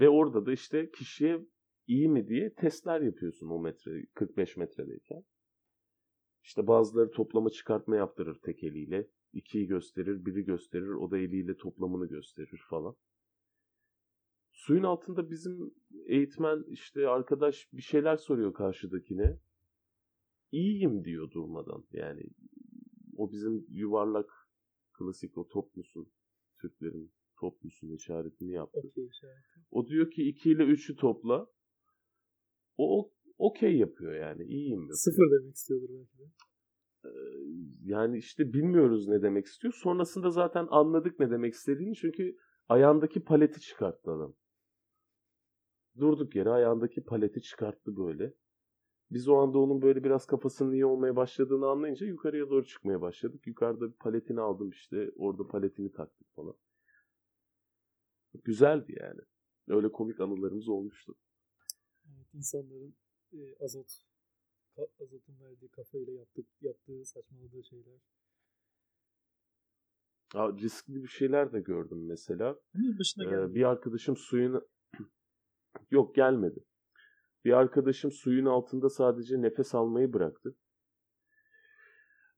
Ve 0.00 0.08
orada 0.08 0.46
da 0.46 0.52
işte 0.52 0.90
kişiye 0.90 1.46
iyi 1.86 2.08
mi 2.08 2.28
diye 2.28 2.54
testler 2.54 3.00
yapıyorsun 3.00 3.50
o 3.50 3.60
metre 3.60 4.06
45 4.14 4.56
metredeyken. 4.56 5.22
İşte 6.42 6.66
bazıları 6.66 7.10
toplama 7.10 7.50
çıkartma 7.50 7.96
yaptırır 7.96 8.38
tek 8.42 8.64
eliyle. 8.64 9.08
İkiyi 9.32 9.66
gösterir, 9.66 10.24
biri 10.24 10.44
gösterir, 10.44 10.88
o 10.88 11.10
da 11.10 11.18
eliyle 11.18 11.56
toplamını 11.56 12.06
gösterir 12.06 12.62
falan. 12.70 12.96
Suyun 14.52 14.82
altında 14.82 15.30
bizim 15.30 15.74
eğitmen 16.06 16.64
işte 16.68 17.08
arkadaş 17.08 17.68
bir 17.72 17.82
şeyler 17.82 18.16
soruyor 18.16 18.54
karşıdakine. 18.54 19.38
İyiyim 20.52 21.04
diyor 21.04 21.30
durmadan. 21.30 21.84
Yani 21.92 22.22
o 23.16 23.32
bizim 23.32 23.66
yuvarlak 23.68 24.30
klasik 24.98 25.38
o 25.38 25.48
toplusun 25.48 26.12
Türklerin 26.60 27.12
toplusun 27.40 27.94
işaretini 27.94 28.52
yaptı. 28.52 28.78
Okay, 28.78 29.06
işareti. 29.06 29.60
O 29.70 29.86
diyor 29.86 30.10
ki 30.10 30.22
2 30.22 30.50
ile 30.50 30.62
3'ü 30.62 30.96
topla. 30.96 31.46
O 32.76 33.12
okey 33.38 33.78
yapıyor 33.78 34.12
yani. 34.12 34.44
iyiyim 34.44 34.80
yapıyor. 34.80 34.96
Sıfır 34.96 35.40
demek 35.40 35.54
istiyordur 35.54 35.88
belki 35.88 36.18
de. 36.18 36.24
Ee, 37.04 37.10
yani 37.84 38.18
işte 38.18 38.52
bilmiyoruz 38.52 39.08
ne 39.08 39.22
demek 39.22 39.46
istiyor. 39.46 39.74
Sonrasında 39.82 40.30
zaten 40.30 40.66
anladık 40.70 41.20
ne 41.20 41.30
demek 41.30 41.54
istediğini 41.54 41.94
çünkü 41.94 42.36
ayağındaki 42.68 43.24
paleti 43.24 43.60
çıkarttı 43.60 44.10
adam. 44.10 44.34
Durduk 45.98 46.36
yere 46.36 46.50
ayağındaki 46.50 47.04
paleti 47.04 47.40
çıkarttı 47.40 47.96
böyle. 47.96 48.34
Biz 49.10 49.28
o 49.28 49.36
anda 49.36 49.58
onun 49.58 49.82
böyle 49.82 50.04
biraz 50.04 50.26
kafasının 50.26 50.72
iyi 50.72 50.86
olmaya 50.86 51.16
başladığını 51.16 51.66
anlayınca 51.66 52.06
yukarıya 52.06 52.50
doğru 52.50 52.66
çıkmaya 52.66 53.00
başladık. 53.00 53.46
Yukarıda 53.46 53.88
bir 53.88 53.96
paletini 53.96 54.40
aldım 54.40 54.70
işte. 54.70 55.10
Orada 55.16 55.48
paletini 55.48 55.92
taktık 55.92 56.34
falan. 56.34 56.54
Güzeldi 58.44 58.94
yani. 59.00 59.20
Öyle 59.68 59.92
komik 59.92 60.20
anılarımız 60.20 60.68
olmuştu. 60.68 61.14
Evet, 62.06 62.34
insanların 62.34 62.94
e, 63.32 63.56
azot 63.60 64.06
azotun 65.00 65.40
verdiği 65.40 65.68
kafayla 65.68 66.12
yaptık, 66.12 66.46
yaptığı 66.60 67.04
saçmaladığı 67.04 67.64
şeyler. 67.64 68.00
Ya, 70.34 70.52
riskli 70.52 71.02
bir 71.02 71.08
şeyler 71.08 71.52
de 71.52 71.60
gördüm 71.60 72.06
mesela. 72.06 72.60
Başına 72.74 73.24
ee, 73.24 73.54
bir 73.54 73.64
arkadaşım 73.64 74.16
suyun 74.16 74.68
yok 75.90 76.14
gelmedi. 76.14 76.64
Bir 77.46 77.52
arkadaşım 77.52 78.12
suyun 78.12 78.46
altında 78.46 78.90
sadece 78.90 79.42
nefes 79.42 79.74
almayı 79.74 80.12
bıraktı. 80.12 80.54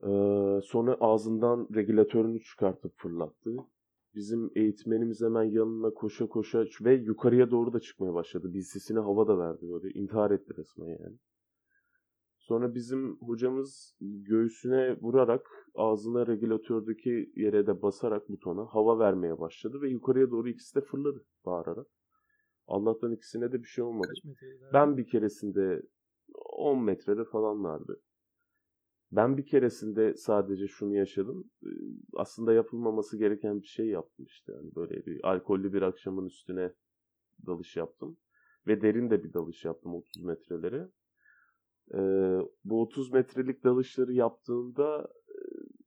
Ee, 0.03 0.61
sonra 0.65 0.97
ağzından 1.01 1.69
regülatörünü 1.75 2.43
çıkartıp 2.43 2.93
fırlattı. 2.97 3.57
Bizim 4.15 4.51
eğitmenimiz 4.55 5.21
hemen 5.21 5.43
yanına 5.43 5.91
koşa 5.91 6.27
koşa 6.27 6.65
ve 6.81 6.95
yukarıya 6.95 7.51
doğru 7.51 7.73
da 7.73 7.81
çıkmaya 7.81 8.15
başladı. 8.15 8.55
Bir 8.55 8.63
sesine 8.63 8.99
hava 8.99 9.29
da 9.29 9.39
verdi 9.39 9.67
böyle. 9.73 9.91
İntihar 9.91 10.31
etti 10.31 10.57
resmen 10.57 10.89
yani. 10.89 11.17
Sonra 12.39 12.75
bizim 12.75 13.17
hocamız 13.17 13.97
göğsüne 14.01 15.01
vurarak 15.01 15.71
ağzına 15.75 16.27
regülatördeki 16.27 17.33
yere 17.37 17.67
de 17.67 17.83
basarak 17.83 18.29
butona 18.29 18.65
hava 18.65 18.99
vermeye 18.99 19.39
başladı 19.39 19.81
ve 19.83 19.91
yukarıya 19.91 20.31
doğru 20.31 20.49
ikisi 20.49 20.75
de 20.75 20.81
fırladı 20.81 21.25
bağırarak. 21.47 21.98
Allah'tan 22.69 23.13
ikisine 23.13 23.53
de 23.53 23.63
bir 23.63 23.69
şey 23.69 23.85
olmadı. 23.85 24.13
Ben 24.73 24.97
bir 24.97 25.07
keresinde 25.07 25.83
10 26.57 26.83
metrede 26.83 27.25
falan 27.25 27.65
vardı. 27.65 28.01
Ben 29.13 29.37
bir 29.37 29.47
keresinde 29.47 30.15
sadece 30.15 30.69
şunu 30.69 30.95
yaşadım. 30.95 31.51
Ee, 31.63 31.69
aslında 32.17 32.53
yapılmaması 32.53 33.19
gereken 33.19 33.61
bir 33.63 33.67
şey 33.67 33.87
yaptım 33.87 34.27
işte. 34.27 34.53
Yani 34.53 34.75
böyle 34.75 35.07
bir 35.07 35.29
alkollü 35.29 35.73
bir 35.73 35.83
akşamın 35.83 36.27
üstüne 36.27 36.73
dalış 37.47 37.77
yaptım. 37.77 38.19
Ve 38.67 38.83
derin 38.83 39.11
de 39.11 39.25
bir 39.25 39.33
dalış 39.33 39.65
yaptım 39.65 39.95
30 39.95 40.23
metrelere. 40.23 40.89
Ee, 41.95 41.99
bu 42.65 42.83
30 42.83 43.13
metrelik 43.13 43.65
dalışları 43.65 44.13
yaptığımda 44.13 45.09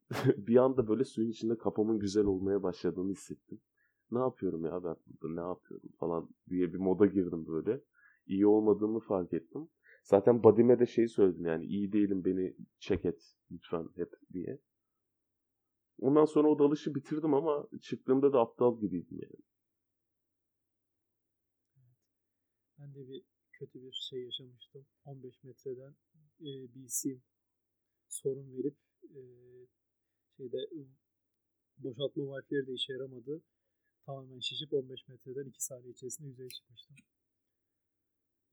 bir 0.37 0.55
anda 0.55 0.87
böyle 0.87 1.03
suyun 1.03 1.29
içinde 1.29 1.57
kafamın 1.57 1.99
güzel 1.99 2.25
olmaya 2.25 2.63
başladığını 2.63 3.11
hissettim 3.11 3.61
ne 4.11 4.19
yapıyorum 4.19 4.65
ya 4.65 4.83
ben 4.83 4.95
burada 5.05 5.41
ne 5.41 5.47
yapıyorum 5.47 5.89
falan 5.99 6.29
diye 6.49 6.73
bir 6.73 6.77
moda 6.77 7.05
girdim 7.05 7.47
böyle. 7.47 7.81
İyi 8.27 8.47
olmadığımı 8.47 8.99
fark 8.99 9.33
ettim. 9.33 9.69
Zaten 10.03 10.43
Badime 10.43 10.79
de 10.79 10.85
şey 10.85 11.07
söyledim 11.07 11.45
yani 11.45 11.65
iyi 11.65 11.93
değilim 11.93 12.25
beni 12.25 12.55
çek 12.79 13.05
et 13.05 13.35
lütfen 13.51 13.89
hep 13.95 14.11
diye. 14.33 14.59
Ondan 15.99 16.25
sonra 16.25 16.47
o 16.47 16.59
dalışı 16.59 16.95
bitirdim 16.95 17.33
ama 17.33 17.67
çıktığımda 17.81 18.33
da 18.33 18.39
aptal 18.39 18.79
gibiydim 18.79 19.19
yani. 19.21 19.43
Ben 22.79 22.93
de 22.93 23.07
bir 23.07 23.23
kötü 23.51 23.83
bir 23.83 24.07
şey 24.09 24.23
yaşamıştım. 24.23 24.85
15 25.05 25.43
metreden 25.43 25.95
e, 26.39 26.49
isim 26.85 27.21
sorun 28.07 28.53
verip 28.57 28.75
e, 29.03 29.21
şeyde 30.37 30.57
boşaltma 31.77 32.27
valfleri 32.27 32.67
de 32.67 32.73
işe 32.73 32.93
yaramadı. 32.93 33.41
Tamamen 34.05 34.39
şişip 34.39 34.73
15 34.73 35.07
metreden 35.07 35.45
2 35.45 35.63
saniye 35.63 35.91
içerisinde 35.91 36.27
yüzeye 36.27 36.49
çıkmıştım. 36.49 36.95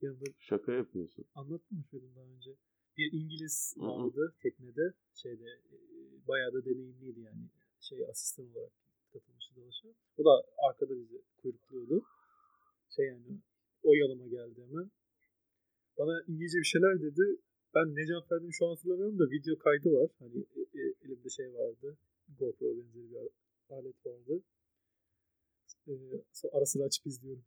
Yanında 0.01 0.25
Şaka 0.39 0.71
yapıyorsun. 0.71 1.25
anlatmamış 1.35 1.93
mıydım 1.93 2.15
daha 2.15 2.25
önce? 2.25 2.51
Bir 2.97 3.11
İngiliz 3.13 3.73
Hı 3.77 3.81
hı. 3.81 3.87
vardı 3.87 4.33
teknede. 4.41 4.93
Şeyde 5.13 5.45
e, 5.45 5.75
bayağı 6.27 6.53
da 6.53 6.65
deneyimliydi 6.65 7.19
yani. 7.19 7.45
Şey 7.81 8.05
asistan 8.05 8.45
olarak 8.51 8.71
katılmıştı 9.13 9.55
dalışa. 9.55 9.87
O 10.17 10.25
da 10.25 10.43
arkada 10.69 10.97
bizi 10.97 11.21
kuyrukluyordu. 11.41 12.05
Şey 12.95 13.05
yani 13.05 13.39
o 13.83 13.93
yanıma 13.93 14.27
geldi 14.27 14.61
hemen. 14.69 14.91
Bana 15.97 16.23
İngilizce 16.27 16.57
bir 16.59 16.63
şeyler 16.63 17.01
dedi. 17.01 17.37
Ben 17.75 17.95
ne 17.95 18.05
cevap 18.05 18.31
verdiğimi 18.31 18.53
şu 18.53 18.65
an 18.65 18.69
hatırlamıyorum 18.69 19.19
da 19.19 19.23
video 19.31 19.57
kaydı 19.57 19.91
var. 19.91 20.09
Hani 20.19 20.39
e, 20.55 20.61
e, 20.79 20.93
elimde 21.05 21.29
şey 21.29 21.53
vardı. 21.53 21.97
GoPro 22.39 22.77
benzeri 22.77 23.11
bir 23.11 23.17
alet 23.69 24.05
vardı. 24.05 24.41
E, 25.89 25.93
ara 26.53 26.65
sıra 26.65 26.83
açıp 26.83 27.05
izliyorum. 27.07 27.45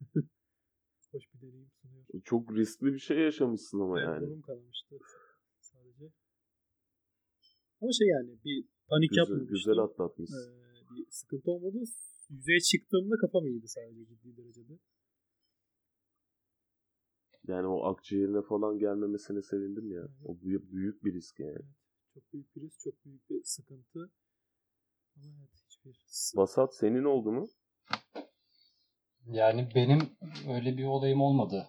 Hoş 1.12 1.24
bir 1.34 1.40
deneyim 1.40 1.70
sunuyor. 1.82 2.04
Çok 2.24 2.56
riskli 2.56 2.86
bir 2.94 2.98
şey 2.98 3.18
yaşamışsın 3.18 3.80
ama 3.80 4.00
Evet, 4.00 4.08
yani. 4.08 4.20
burnum 4.26 4.42
kanamıştı 4.42 4.98
sadece. 5.60 6.12
Ama 7.80 7.92
şey 7.92 8.06
yani 8.08 8.38
bir 8.44 8.64
panik 8.88 9.10
Güzel, 9.10 9.20
yapmamıştım. 9.22 9.54
güzel 9.54 9.78
atlatmışsın. 9.78 10.52
Ee, 10.52 10.96
bir 10.96 11.06
sıkıntı 11.10 11.50
olmadı. 11.50 11.78
Yüzeye 12.30 12.60
çıktığımda 12.60 13.16
kafam 13.20 13.46
iyiydi 13.46 13.68
sadece 13.68 14.06
ciddi 14.06 14.36
derecede. 14.36 14.78
Yani 17.46 17.66
o 17.66 17.84
akciğerine 17.84 18.42
falan 18.42 18.78
gelmemesine 18.78 19.42
sevindim 19.42 19.92
ya. 19.92 20.00
Evet. 20.00 20.10
O 20.24 20.40
büyük, 20.40 20.72
büyük 20.72 21.04
bir 21.04 21.14
risk 21.14 21.40
yani. 21.40 21.66
Çok 22.14 22.32
büyük 22.32 22.56
bir 22.56 22.60
risk, 22.60 22.80
çok 22.80 23.04
büyük 23.04 23.30
bir 23.30 23.44
sıkıntı. 23.44 24.10
Ama 25.16 25.26
evet 25.38 25.50
hiçbir 25.84 26.38
Vasat 26.38 26.74
senin 26.74 27.04
oldu 27.04 27.32
mu? 27.32 27.48
Yani 29.26 29.68
benim 29.74 30.16
öyle 30.48 30.76
bir 30.76 30.84
olayım 30.84 31.20
olmadı. 31.20 31.68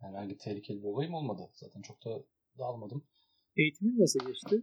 Herhangi 0.00 0.36
tehlikeli 0.36 0.78
bir 0.78 0.88
olayım 0.88 1.14
olmadı. 1.14 1.50
Zaten 1.52 1.82
çok 1.82 2.04
da 2.04 2.10
dalmadım. 2.58 3.04
eğitimin 3.56 4.00
nasıl 4.00 4.26
geçti? 4.26 4.56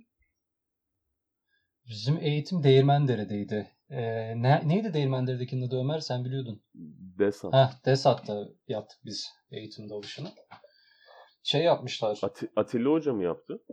Bizim 1.89 2.17
eğitim 2.17 2.63
Değirmendere'deydi. 2.63 3.71
Ee, 3.89 4.41
ne, 4.41 4.61
neydi 4.67 4.93
Değirmendere'dekinin 4.93 5.67
adı 5.67 5.79
Ömer? 5.79 5.99
Sen 5.99 6.25
biliyordun. 6.25 6.63
Desat. 7.19 7.53
Heh, 7.53 7.85
Desat'ta 7.85 8.47
yaptık 8.67 8.99
biz 9.05 9.29
eğitim 9.51 9.89
dalışını. 9.89 10.31
Şey 11.43 11.63
yapmışlar. 11.63 12.19
Ati- 12.21 12.51
Atilla 12.55 12.89
Hoca 12.91 13.13
mı 13.13 13.23
yaptı? 13.23 13.63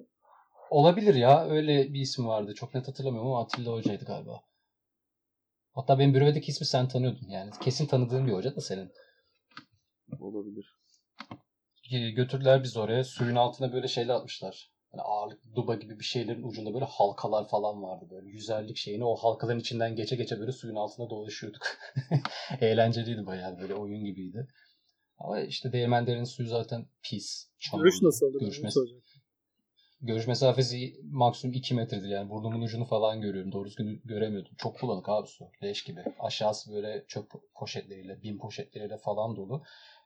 Olabilir 0.70 1.14
ya. 1.14 1.46
Öyle 1.48 1.92
bir 1.92 2.00
isim 2.00 2.26
vardı. 2.26 2.54
Çok 2.54 2.74
net 2.74 2.88
hatırlamıyorum 2.88 3.30
ama 3.30 3.42
Atilla 3.42 3.72
Hoca'ydı 3.72 4.04
galiba. 4.04 4.40
Hatta 5.74 5.98
benim 5.98 6.14
bürovedeki 6.14 6.50
ismi 6.50 6.66
sen 6.66 6.88
tanıyordun. 6.88 7.28
Yani 7.28 7.50
kesin 7.60 7.86
tanıdığın 7.86 8.26
bir 8.26 8.32
hoca 8.32 8.56
da 8.56 8.60
senin. 8.60 8.92
Olabilir. 10.20 10.76
Ee, 11.92 12.10
Götürdüler 12.10 12.62
biz 12.62 12.76
oraya. 12.76 13.04
Suyun 13.04 13.36
altına 13.36 13.72
böyle 13.72 13.88
şeyler 13.88 14.14
atmışlar. 14.14 14.70
Yani 14.92 15.02
ağırlık 15.02 15.54
duba 15.56 15.74
gibi 15.74 15.98
bir 15.98 16.04
şeylerin 16.04 16.42
ucunda 16.42 16.74
böyle 16.74 16.84
halkalar 16.84 17.48
falan 17.48 17.82
vardı. 17.82 18.06
Böyle 18.10 18.28
yüzerlik 18.28 18.76
şeyini 18.76 19.04
o 19.04 19.16
halkaların 19.16 19.60
içinden 19.60 19.96
geçe 19.96 20.16
geçe 20.16 20.40
böyle 20.40 20.52
suyun 20.52 20.74
altında 20.74 21.10
dolaşıyorduk. 21.10 21.62
Eğlenceliydi 22.60 23.26
bayağı 23.26 23.58
böyle 23.58 23.74
oyun 23.74 24.04
gibiydi. 24.04 24.48
Ama 25.18 25.40
işte 25.40 25.72
değirmenlerin 25.72 26.24
suyu 26.24 26.48
zaten 26.48 26.86
pis. 27.02 27.48
çamurlu. 27.58 27.84
Görüş 27.84 28.02
nasıldı? 28.02 28.38
Görüş, 28.38 28.60
Görüş, 28.60 28.76
mes- 28.76 29.00
görüş 30.04 30.26
mesafesi 30.26 31.00
maksimum 31.10 31.56
2 31.56 31.74
metredir 31.74 32.08
yani. 32.08 32.30
Burnumun 32.30 32.60
ucunu 32.60 32.84
falan 32.84 33.20
görüyorum. 33.20 33.52
Doğru 33.52 33.66
düzgün 33.68 34.02
göremiyordum. 34.04 34.52
Çok 34.58 34.82
bulanık 34.82 35.08
abi 35.08 35.26
su. 35.28 35.50
Leş 35.62 35.84
gibi. 35.84 36.04
Aşağısı 36.18 36.72
böyle 36.72 37.04
çöp 37.08 37.32
poşetleriyle, 37.54 38.22
bin 38.22 38.38
poşetleriyle 38.38 38.98
falan 38.98 39.36
dolu. 39.36 39.62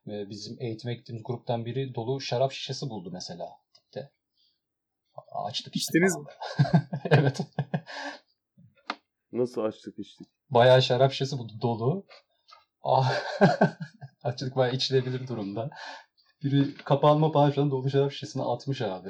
Ve 0.06 0.30
bizim 0.30 0.56
eğitime 0.60 0.94
gittiğimiz 0.94 1.22
gruptan 1.24 1.64
biri 1.64 1.94
dolu 1.94 2.20
şarap 2.20 2.52
şişesi 2.52 2.90
buldu 2.90 3.10
mesela 3.12 3.48
dipte. 3.74 4.10
Açtık 5.32 5.76
işte. 5.76 5.90
İçtiniz 5.98 6.14
falan. 6.14 6.84
evet. 7.10 7.40
Nasıl 9.32 9.60
açtık 9.60 9.98
içtik? 9.98 10.26
Bayağı 10.50 10.82
şarap 10.82 11.12
şişesi 11.12 11.38
buldu 11.38 11.52
dolu. 11.62 12.06
Ah. 12.82 13.14
Açtık 14.22 14.56
bayağı 14.56 14.74
içilebilir 14.74 15.28
durumda. 15.28 15.70
Biri 16.42 16.74
kapanma 16.74 17.32
falan 17.32 17.70
dolu 17.70 17.90
şarap 17.90 18.12
şişesini 18.12 18.42
atmış 18.42 18.82
abi. 18.82 19.08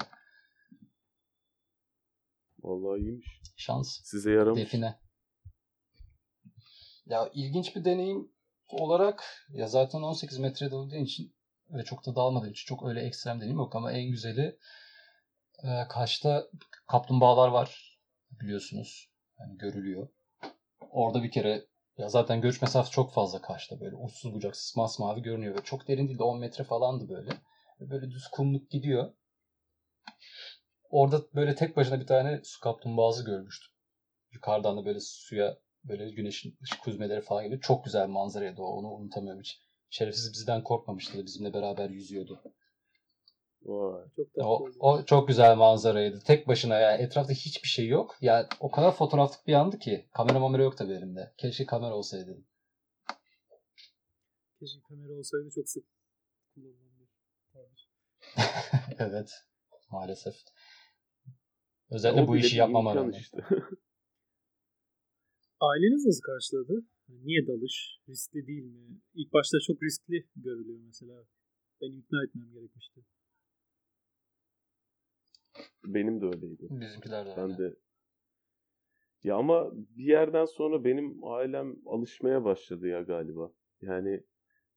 Vallahi 2.59 3.01
iyiymiş. 3.01 3.41
Şans. 3.57 4.01
Size 4.05 4.33
yaramış. 4.33 4.61
Define. 4.61 4.99
Ya 7.07 7.31
ilginç 7.35 7.77
bir 7.77 7.85
deneyim 7.85 8.33
olarak 8.69 9.47
ya 9.51 9.69
zaten 9.69 10.03
18 10.03 10.39
metre 10.39 10.71
daldığı 10.71 10.97
için 10.97 11.35
ve 11.71 11.85
çok 11.85 12.07
da 12.07 12.17
dalmadığım 12.17 12.51
için 12.51 12.67
çok 12.67 12.87
öyle 12.89 13.01
ekstrem 13.01 13.41
deneyim 13.41 13.57
yok 13.57 13.77
ama 13.77 13.93
en 13.93 14.11
güzeli 14.11 14.59
e, 15.65 15.89
Kaş'ta 15.89 16.49
kaplumbağalar 16.87 17.49
var 17.49 17.99
biliyorsunuz. 18.31 19.11
Yani 19.41 19.59
görülüyor. 19.59 20.09
Orada 20.91 21.23
bir 21.23 21.31
kere 21.31 21.67
ya 21.99 22.09
zaten 22.09 22.41
görüş 22.41 22.63
mesafesi 22.63 22.93
çok 22.93 23.13
fazla 23.13 23.43
Kaş'ta 23.43 23.81
böyle 23.81 23.97
uçsuz 23.97 24.35
bucaksız 24.35 24.77
masmavi 24.77 25.23
görünüyor. 25.23 25.55
Ve 25.59 25.65
çok 25.65 25.89
derin 25.89 26.09
değil 26.09 26.19
de 26.19 26.23
10 26.23 26.41
metre 26.41 26.65
falandı 26.65 27.09
böyle. 27.09 27.31
Böyle 27.81 28.11
düz 28.11 28.29
kumluk 28.29 28.71
gidiyor. 28.71 29.13
Orada 30.91 31.23
böyle 31.35 31.55
tek 31.55 31.77
başına 31.77 32.01
bir 32.01 32.07
tane 32.07 32.41
su 32.45 32.61
kaplumbağası 32.61 33.25
görmüştüm. 33.25 33.73
Yukarıdan 34.33 34.77
da 34.77 34.85
böyle 34.85 35.01
suya 35.01 35.59
böyle 35.85 36.11
güneşin 36.11 36.59
ışık 36.63 36.87
hüzmeleri 36.87 37.21
falan 37.21 37.45
geliyor. 37.45 37.61
Çok 37.61 37.85
güzel 37.85 38.09
bir 38.09 38.13
manzaraydı 38.13 38.63
o. 38.63 38.67
Onu 38.67 38.89
unutamıyorum 38.89 39.41
hiç. 39.41 39.61
Şerefsiz 39.91 40.33
bizden 40.33 40.63
korkmamıştı 40.63 41.19
da 41.19 41.25
bizimle 41.27 41.53
beraber 41.55 41.91
yüzüyordu. 41.91 42.43
Vay. 43.63 44.05
Çok 44.17 44.27
O, 44.37 44.69
o 44.81 45.05
çok 45.05 45.29
güzel 45.29 45.57
manzaraydı. 45.57 46.21
Tek 46.21 46.49
başına 46.49 46.79
ya 46.79 46.97
etrafta 46.97 47.33
hiçbir 47.33 47.69
şey 47.69 47.87
yok. 47.87 48.17
Ya 48.21 48.49
o 48.61 48.71
kadar 48.71 48.93
fotoğraflık 48.93 49.47
bir 49.47 49.53
yandı 49.53 49.79
ki. 49.79 50.09
Kamera 50.13 50.39
mamera 50.39 50.63
yok 50.63 50.77
tabii 50.79 50.93
elimde. 50.93 51.33
Keşke 51.37 51.67
kamera 51.67 51.95
olsaydı. 51.95 52.39
Keşke 54.61 54.81
kamera 54.89 55.13
olsaydı 55.13 55.51
çok 55.55 55.69
sık 55.69 55.85
tabir. 57.53 57.89
evet. 58.99 59.31
Maalesef. 59.91 60.35
Özellikle 61.91 62.23
O 62.23 62.29
bu 62.29 62.37
işi 62.37 62.57
yapmama 62.57 62.95
rağmen. 62.95 63.13
işte. 63.13 63.39
Aileniz 65.61 66.07
nasıl 66.07 66.23
karşıladı? 66.23 66.87
Niye 67.09 67.47
dalış? 67.47 68.01
Riskli 68.09 68.47
değil 68.47 68.65
mi? 68.65 69.01
İlk 69.15 69.33
başta 69.33 69.59
çok 69.67 69.83
riskli 69.83 70.27
görülüyor 70.37 70.79
mesela. 70.87 71.25
Beni 71.81 71.97
ikna 71.97 72.25
etmem 72.25 72.53
gerekmişti. 72.53 73.01
Benim 75.85 76.21
de 76.21 76.27
öyleydi. 76.27 76.67
Bizimkiler 76.71 77.27
de 77.27 77.31
öyle. 77.31 77.43
Ben 77.43 77.59
de. 77.59 77.77
Ya 79.23 79.37
ama 79.37 79.71
bir 79.75 80.05
yerden 80.05 80.45
sonra 80.45 80.85
benim 80.85 81.25
ailem 81.25 81.77
alışmaya 81.87 82.45
başladı 82.45 82.89
ya 82.89 83.03
galiba. 83.03 83.53
Yani 83.81 84.25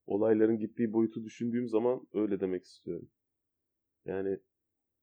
olayların 0.06 0.58
gittiği 0.60 0.94
boyutu 0.94 1.24
düşündüğüm 1.24 1.68
zaman 1.68 2.08
öyle 2.14 2.40
demek 2.40 2.64
istiyorum. 2.66 3.10
Yani 4.06 4.40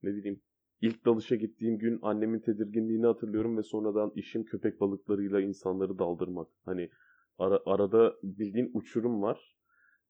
ne 0.02 0.14
bileyim 0.14 0.42
ilk 0.80 1.04
dalışa 1.06 1.36
gittiğim 1.36 1.78
gün 1.78 1.98
annemin 2.02 2.40
tedirginliğini 2.40 3.06
hatırlıyorum 3.06 3.56
ve 3.58 3.62
sonradan 3.62 4.12
işim 4.14 4.44
köpek 4.44 4.80
balıklarıyla 4.80 5.40
insanları 5.40 5.98
daldırmak. 5.98 6.48
Hani 6.64 6.90
ara- 7.38 7.62
arada 7.66 8.16
bildiğin 8.22 8.70
uçurum 8.74 9.22
var 9.22 9.56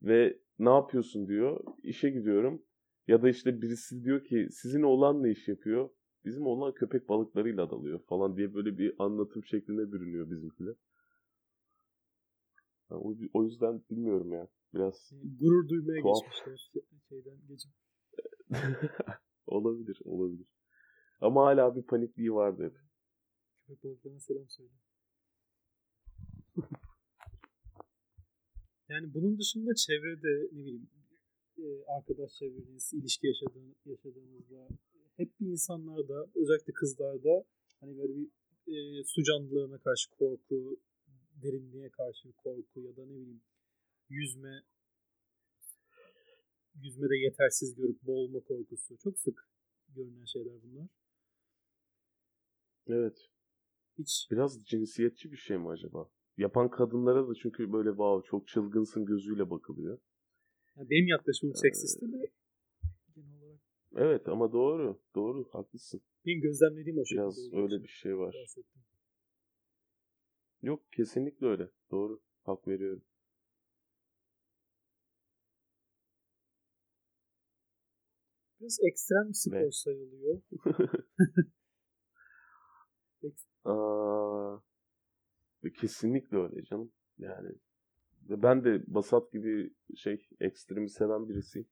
ve 0.03 0.39
ne 0.59 0.71
yapıyorsun 0.71 1.29
diyor. 1.29 1.61
İşe 1.83 2.11
gidiyorum. 2.11 2.63
Ya 3.09 3.23
da 3.23 3.29
işte 3.29 3.63
birisi 3.63 4.05
diyor 4.05 4.25
ki 4.25 4.49
sizin 4.51 4.83
oğlan 4.83 5.23
ne 5.23 5.31
iş 5.31 5.49
yapıyor? 5.49 5.91
Bizim 6.25 6.47
oğlan 6.47 6.75
köpek 6.75 7.09
balıklarıyla 7.09 7.71
dalıyor 7.71 8.01
falan 8.09 8.37
diye 8.37 8.55
böyle 8.55 8.79
bir 8.79 8.95
anlatım 8.99 9.45
şeklinde 9.45 9.93
bürünüyor 9.93 10.31
bizimkiler. 10.31 10.75
Ha, 12.89 12.97
o, 12.97 13.15
o 13.33 13.45
yüzden 13.45 13.83
bilmiyorum 13.91 14.33
ya. 14.33 14.49
Biraz 14.75 15.13
Gurur 15.41 15.69
duymaya 15.69 16.03
Tuhaf. 16.03 16.23
geçmişler. 16.25 16.83
Şeyden 17.09 17.39
geçip. 17.49 17.73
olabilir, 19.47 20.01
olabilir. 20.05 20.47
Ama 21.21 21.47
hala 21.47 21.77
bir 21.77 21.83
panikliği 21.83 22.33
vardı 22.33 22.65
hep. 22.65 22.75
Köpek 23.67 23.85
balıklarına 23.85 24.21
selam 24.21 24.49
söyle. 24.49 24.71
yani 28.89 29.15
bunun 29.15 29.39
dışında 29.39 29.75
çevrede 29.75 30.49
ne 30.53 30.65
bileyim 30.65 30.91
e, 31.59 31.85
arkadaş 31.85 32.33
çevreniz, 32.33 32.93
ilişki 32.95 33.27
yaşadığın, 33.27 33.77
yaşadığınızda 33.85 34.69
hep 35.17 35.41
bir 35.41 35.47
insanlarda 35.47 36.27
özellikle 36.35 36.73
kızlarda 36.73 37.45
hani 37.81 37.99
böyle 37.99 38.15
bir 38.17 38.29
e, 38.67 39.05
su 39.05 39.23
canlılarına 39.23 39.79
karşı 39.79 40.11
korku, 40.11 40.81
derinliğe 41.43 41.91
karşı 41.91 42.29
bir 42.29 42.33
korku 42.33 42.81
ya 42.81 42.97
da 42.97 43.07
ne 43.07 43.15
bileyim 43.15 43.43
yüzme 44.09 44.63
yüzmede 46.75 47.17
yetersiz 47.17 47.75
görüp 47.75 48.03
boğulma 48.03 48.41
korkusu. 48.41 48.97
Çok 48.97 49.19
sık 49.19 49.49
görünen 49.89 50.25
şeyler 50.25 50.63
bunlar. 50.63 50.89
Evet. 52.89 53.29
Hiç 53.99 54.29
Biraz 54.31 54.65
cinsiyetçi 54.65 55.33
bir 55.33 55.37
şey 55.37 55.59
mi 55.59 55.69
acaba? 55.69 56.11
Yapan 56.37 56.71
kadınlara 56.71 57.29
da 57.29 57.35
çünkü 57.35 57.73
böyle 57.73 57.89
wow 57.89 58.29
çok 58.31 58.49
çılgınsın 58.49 59.05
gözüyle 59.07 59.51
bakılıyor. 59.51 59.99
yani 60.77 60.91
benim 60.91 61.07
yaklaşımım 61.07 61.55
seksistti 61.55 62.13
de 62.13 62.31
genel 63.15 63.43
olarak 63.43 63.61
Evet 63.97 64.29
ama 64.29 64.53
doğru. 64.53 65.03
Doğru. 65.15 65.49
Haklısın. 65.53 66.01
benim 66.27 66.41
gözlemlediğim 66.41 66.99
o 66.99 67.05
şekilde. 67.05 67.23
Biraz 67.23 67.53
öyle 67.53 67.67
için 67.75 67.83
bir 67.83 67.89
şey 67.89 68.19
var. 68.19 68.35
bahsettim. 68.43 68.83
Yok 70.63 70.93
kesinlikle 70.93 71.47
öyle. 71.47 71.71
Doğru. 71.91 72.21
Hak 72.43 72.69
veriyorum. 72.69 73.03
Biraz 78.61 78.79
ekstrem 78.83 79.35
spor 79.35 79.61
Ve- 79.61 79.71
sayılıyor. 79.73 80.43
Ve 85.65 85.73
kesinlikle 85.73 86.37
öyle 86.39 86.65
canım. 86.65 86.93
Yani 87.19 87.49
ben 88.29 88.65
de 88.65 88.83
Basat 88.87 89.33
gibi 89.33 89.71
şey 89.97 90.29
ekstremi 90.41 90.91
seven 90.91 91.29
birisiyim. 91.29 91.69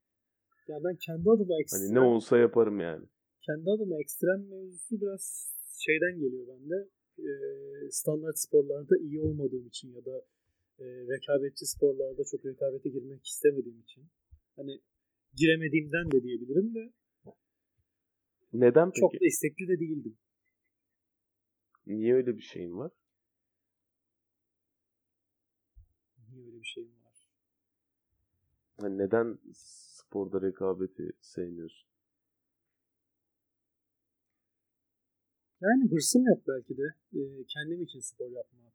Yani 0.69 0.85
ben 0.85 0.97
kendi 0.97 1.31
adıma 1.31 1.61
ekstrem, 1.61 1.83
Hani 1.83 1.95
ne 1.95 2.01
olsa 2.01 2.39
yaparım 2.39 2.81
yani. 2.81 3.07
kendi 3.43 3.71
adıma 3.71 4.01
ekstrem 4.01 4.49
mevzusu 4.49 5.01
biraz 5.01 5.55
şeyden 5.79 6.15
geliyor 6.21 6.47
bende. 6.49 6.89
Ee, 7.19 7.91
standart 7.91 8.39
sporlarda 8.39 8.97
iyi 8.99 9.21
olmadığım 9.21 9.67
için 9.67 9.89
ya 9.93 10.05
da 10.05 10.25
e, 10.79 10.85
rekabetçi 10.85 11.67
sporlarda 11.67 12.23
çok 12.31 12.45
rekabete 12.45 12.89
girmek 12.89 13.27
istemediğim 13.27 13.81
için. 13.81 14.05
Hani 14.57 14.81
giremediğimden 15.37 16.11
de 16.13 16.23
diyebilirim 16.23 16.75
de 16.75 16.93
Neden 18.53 18.89
peki? 18.91 19.01
çok 19.01 19.13
da 19.13 19.27
istekli 19.27 19.69
de 19.69 19.81
değildim. 19.81 20.19
Niye 21.87 22.15
öyle 22.15 22.37
bir 22.37 22.43
şeyin 22.43 22.79
var? 22.79 22.93
Niye 26.29 26.47
öyle 26.47 26.61
bir 26.61 26.65
şeyim 26.67 26.91
var? 27.05 27.15
Hani 28.81 28.99
neden 28.99 29.39
sporda 29.55 30.43
rekabeti 30.43 31.13
sevmiyorsun? 31.21 31.89
Yani 35.61 35.91
hırsım 35.91 36.23
yok 36.27 36.43
belki 36.49 36.77
de. 36.77 36.83
Ee, 37.15 37.45
kendim 37.55 37.83
için 37.83 38.01
spor 38.01 38.31
yapmak 38.31 38.73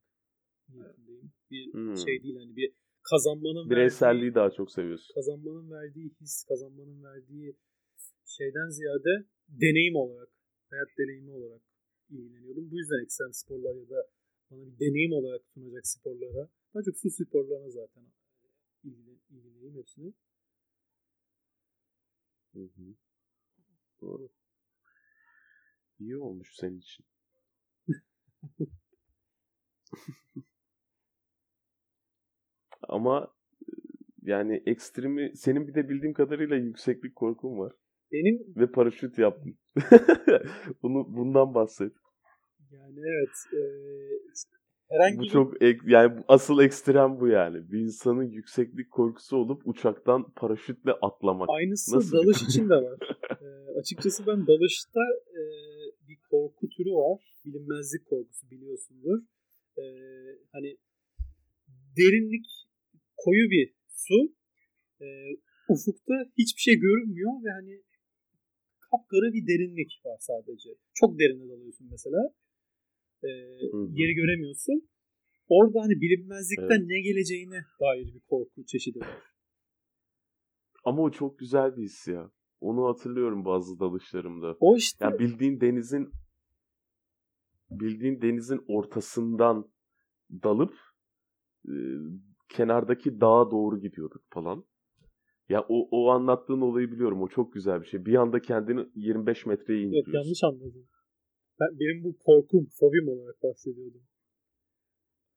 niyetindeyim. 0.70 1.32
Bir 1.52 1.72
Hmm. 1.72 1.96
şey 2.06 2.24
değil 2.24 2.36
hani 2.36 2.56
bir 2.56 2.74
kazanmanın 3.10 3.66
verdiği, 3.70 3.72
Bireyselliği 3.72 4.36
daha 4.36 4.52
çok 4.52 4.72
seviyorsun. 4.72 5.14
kazanmanın 5.16 5.72
verdiği 5.72 6.10
his, 6.22 6.44
kazanmanın 6.44 7.04
verdiği 7.04 7.56
şeyden 8.26 8.70
ziyade 8.70 9.26
deneyim 9.50 9.96
olarak, 9.96 10.30
hayat 10.70 10.88
deneyimi 10.98 11.32
olarak 11.32 11.62
ilgileniyordum. 12.12 12.72
Bu 12.72 12.78
yüzden 12.78 13.04
ekstrem 13.04 13.34
sporlar 13.34 13.76
ya 13.76 13.90
da 13.90 14.08
bana 14.52 14.62
bir 14.68 14.80
deneyim 14.80 15.14
olarak 15.14 15.42
sunacak 15.54 15.88
sporlara, 15.88 16.50
daha 16.74 16.84
çok 16.84 16.98
su 16.98 17.10
sporlarına 17.12 17.70
zaten 17.70 18.04
ilgilen, 18.84 19.20
ilgileneyim 19.32 19.78
hepsini. 19.78 20.14
Hı 22.54 22.60
hı. 22.60 22.96
Doğru. 24.02 24.30
İyi 26.00 26.18
olmuş 26.18 26.56
senin 26.56 26.80
için. 26.80 27.06
Ama 32.90 33.34
e, 33.62 34.32
yani 34.32 34.64
ekstremi 34.66 35.32
senin 35.38 35.68
bir 35.68 35.74
de 35.76 35.90
bildiğim 35.90 36.14
kadarıyla 36.14 36.56
yükseklik 36.56 37.16
korkun 37.16 37.58
var 37.60 37.74
Benim 38.12 38.54
ve 38.58 38.72
paraşüt 38.72 39.18
yaptın. 39.18 39.58
Bunu 40.84 41.06
bundan 41.18 41.54
bahset. 41.54 41.94
Yani 42.72 43.00
evet 43.00 43.36
e, 43.54 43.62
herhangi 44.90 45.18
Bu 45.20 45.28
çok 45.28 45.62
ek- 45.64 45.82
yani 45.88 46.24
asıl 46.28 46.60
ekstrem 46.60 47.20
bu 47.20 47.28
yani. 47.28 47.72
Bir 47.72 47.80
insanın 47.80 48.24
yükseklik 48.24 48.92
korkusu 48.92 49.38
olup 49.38 49.62
uçaktan 49.66 50.32
paraşütle 50.32 50.92
atlamak. 50.92 51.50
Aynısı 51.50 51.96
Nasıl 51.96 52.18
dalış 52.18 52.44
için 52.44 52.70
de 52.70 52.76
var. 52.76 53.00
Ee, 53.42 53.80
açıkçası 53.80 54.28
ben 54.28 54.48
dalışta 54.48 55.00
e, 55.30 55.42
bir 56.08 56.18
korku 56.30 56.70
türü 56.70 56.90
var. 56.90 57.36
Bilinmezlik 57.46 58.06
korkusu 58.06 58.52
biliyorsundur. 58.52 59.20
Ee, 59.78 59.84
hani 60.52 60.78
derinlik 61.98 62.46
koyu 63.18 63.50
bir 63.50 63.74
su. 63.90 64.36
Ee, 65.02 65.06
ufukta 65.70 66.14
hiçbir 66.38 66.62
şey 66.62 66.76
görünmüyor 66.76 67.32
ve 67.46 67.50
hani 67.52 67.82
kapkara 68.92 69.34
bir 69.34 69.48
derinlik 69.48 70.02
var 70.06 70.18
sadece. 70.20 70.70
Çok 70.94 71.20
derine 71.20 71.50
dalıyorsun 71.50 71.88
mesela. 71.92 72.34
Hı. 73.28 73.88
yeri 73.92 74.14
göremiyorsun. 74.14 74.90
Orada 75.48 75.82
hani 75.82 76.02
bilinmezlikten 76.02 76.80
Evet. 76.80 76.88
ne 76.88 77.02
geleceğine 77.02 77.60
dair 77.82 78.14
bir 78.14 78.20
korku 78.20 78.66
çeşidi 78.66 79.00
var. 79.00 79.20
Ama 80.86 81.02
o 81.02 81.12
çok 81.12 81.40
güzel 81.40 81.78
bir 81.78 81.84
his 81.84 82.08
ya. 82.08 82.32
Onu 82.62 82.88
hatırlıyorum 82.88 83.46
bazı 83.46 83.80
dalışlarımda. 83.80 84.56
O 84.60 84.76
işte 84.78 85.06
Ya 85.06 85.20
bildiğin 85.20 85.62
denizin 85.62 86.10
bildiğin 87.72 88.22
denizin 88.22 88.62
ortasından 88.68 89.72
dalıp 90.44 90.74
e, 91.68 91.74
kenardaki 92.50 93.22
dağa 93.22 93.52
doğru 93.52 93.82
gidiyorduk 93.82 94.22
falan. 94.30 94.66
Ya 95.50 95.66
o, 95.70 95.88
o 95.92 96.10
anlattığın 96.10 96.62
olayı 96.62 96.92
biliyorum. 96.92 97.22
O 97.22 97.28
çok 97.28 97.54
güzel 97.54 97.82
bir 97.82 97.88
şey. 97.88 98.06
Bir 98.06 98.16
anda 98.16 98.42
kendini 98.42 98.86
25 98.96 99.46
metreye 99.46 99.82
Yok 99.82 99.88
indiriyorsun. 99.88 100.14
yanlış 100.14 100.44
anladın. 100.44 100.88
Ben, 101.62 101.80
benim 101.80 102.04
bu 102.04 102.18
korkum, 102.18 102.64
fobim 102.80 103.08
olarak 103.08 103.44
bahsediyordum. 103.44 104.02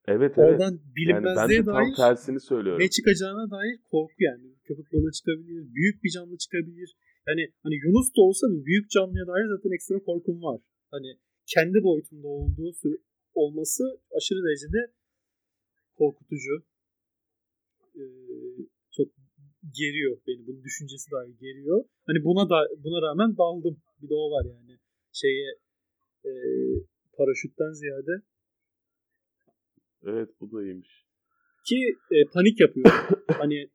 Evet 0.09 0.33
evet. 0.39 0.39
Oradan 0.39 0.65
Yani 0.65 0.81
ben 0.81 0.95
bilinmezliğe 0.97 1.65
tam 1.65 1.75
dair 1.75 1.95
tersini 1.97 2.41
söylüyorum. 2.41 2.81
ne 2.83 2.89
çıkacağına 2.91 3.51
dair 3.51 3.77
korku 3.91 4.19
yani. 4.19 4.47
Köpek 4.65 4.93
balığı 4.93 5.13
çıkabilir, 5.19 5.75
büyük 5.75 6.05
bir 6.05 6.11
canlı 6.11 6.37
çıkabilir. 6.39 6.97
Yani 7.29 7.43
hani 7.63 7.75
Yunus 7.85 8.09
da 8.17 8.21
olsa 8.29 8.47
bir 8.53 8.65
büyük 8.65 8.91
canlıya 8.91 9.27
dair 9.27 9.47
zaten 9.57 9.75
ekstra 9.77 9.99
korkum 9.99 10.43
var. 10.43 10.61
Hani 10.91 11.11
kendi 11.55 11.83
boyutunda 11.83 12.29
olduğu 12.29 12.73
süre, 12.73 12.97
olması 13.35 13.83
aşırı 14.17 14.39
derecede 14.47 14.93
korkutucu. 15.99 16.55
Ee, 17.97 18.03
çok 18.97 19.09
geriyor 19.81 20.19
beni. 20.27 20.47
Bunun 20.47 20.65
düşüncesi 20.65 21.11
dahi 21.11 21.39
geriyor. 21.39 21.85
Hani 22.07 22.25
buna 22.25 22.45
da 22.51 22.59
buna 22.85 22.99
rağmen 23.07 23.37
daldım. 23.37 23.77
Bir 24.03 24.09
de 24.09 24.15
o 24.15 24.31
var 24.31 24.45
yani. 24.45 24.79
Şeye 25.13 25.64
e, 26.25 26.33
paraşütten 27.17 27.73
ziyade 27.73 28.15
Evet 30.03 30.29
bu 30.41 30.53
da 30.53 30.63
iyiymiş. 30.63 31.05
ki 31.69 31.79
e, 32.11 32.17
panik 32.35 32.61
yapıyorum. 32.61 32.93
hani 33.43 33.71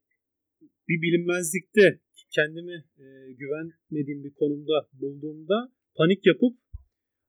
bir 0.87 1.01
bilinmezlikte 1.01 1.99
kendimi 2.35 2.77
e, 2.97 3.05
güvenmediğim 3.41 4.23
bir 4.23 4.33
konumda 4.33 4.87
bulduğumda 4.93 5.73
panik 5.95 6.25
yapıp 6.25 6.57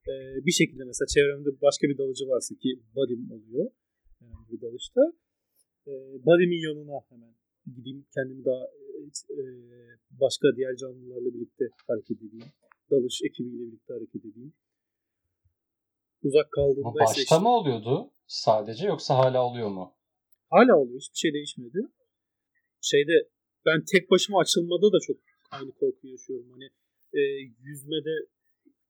e, 0.08 0.14
bir 0.46 0.52
şekilde 0.52 0.84
mesela 0.84 1.06
çevremde 1.06 1.48
başka 1.62 1.88
bir 1.88 1.98
dalıcı 1.98 2.24
varsa 2.28 2.54
ki 2.54 2.70
body'm 2.94 3.30
oluyor 3.30 3.70
herhangi 4.20 4.52
bir 4.52 4.60
dalışta 4.60 5.00
e, 5.86 5.92
body'min 6.26 6.62
yanına 6.68 6.98
hemen 7.08 7.34
gideyim 7.76 8.06
kendimi 8.14 8.44
daha 8.44 8.64
e, 9.40 9.44
başka 10.10 10.56
diğer 10.56 10.76
canlılarla 10.76 11.34
birlikte 11.34 11.64
hareket 11.86 12.18
edeyim. 12.22 12.50
Dalış 12.90 13.20
ekibiyle 13.28 13.66
birlikte 13.66 13.92
hareket 13.94 14.24
edeyim. 14.24 14.52
Uzak 16.22 16.48
Bu 16.56 16.90
ise 16.90 17.00
başta 17.00 17.22
işte- 17.22 17.38
mı 17.38 17.48
oluyordu 17.48 18.10
sadece 18.26 18.86
yoksa 18.86 19.14
hala 19.18 19.46
oluyor 19.46 19.68
mu? 19.68 19.94
Hala 20.50 20.76
oluyor. 20.76 21.00
Hiçbir 21.00 21.18
şey 21.18 21.32
değişmedi. 21.32 21.78
Şeyde 22.80 23.28
ben 23.66 23.84
tek 23.92 24.10
başıma 24.10 24.40
açılmada 24.40 24.92
da 24.92 24.98
çok 25.06 25.16
aynı 25.50 25.70
korkuyu 25.72 26.12
yaşıyorum. 26.12 26.50
Hani 26.50 26.64
e, 27.12 27.20
yüzmede 27.68 28.14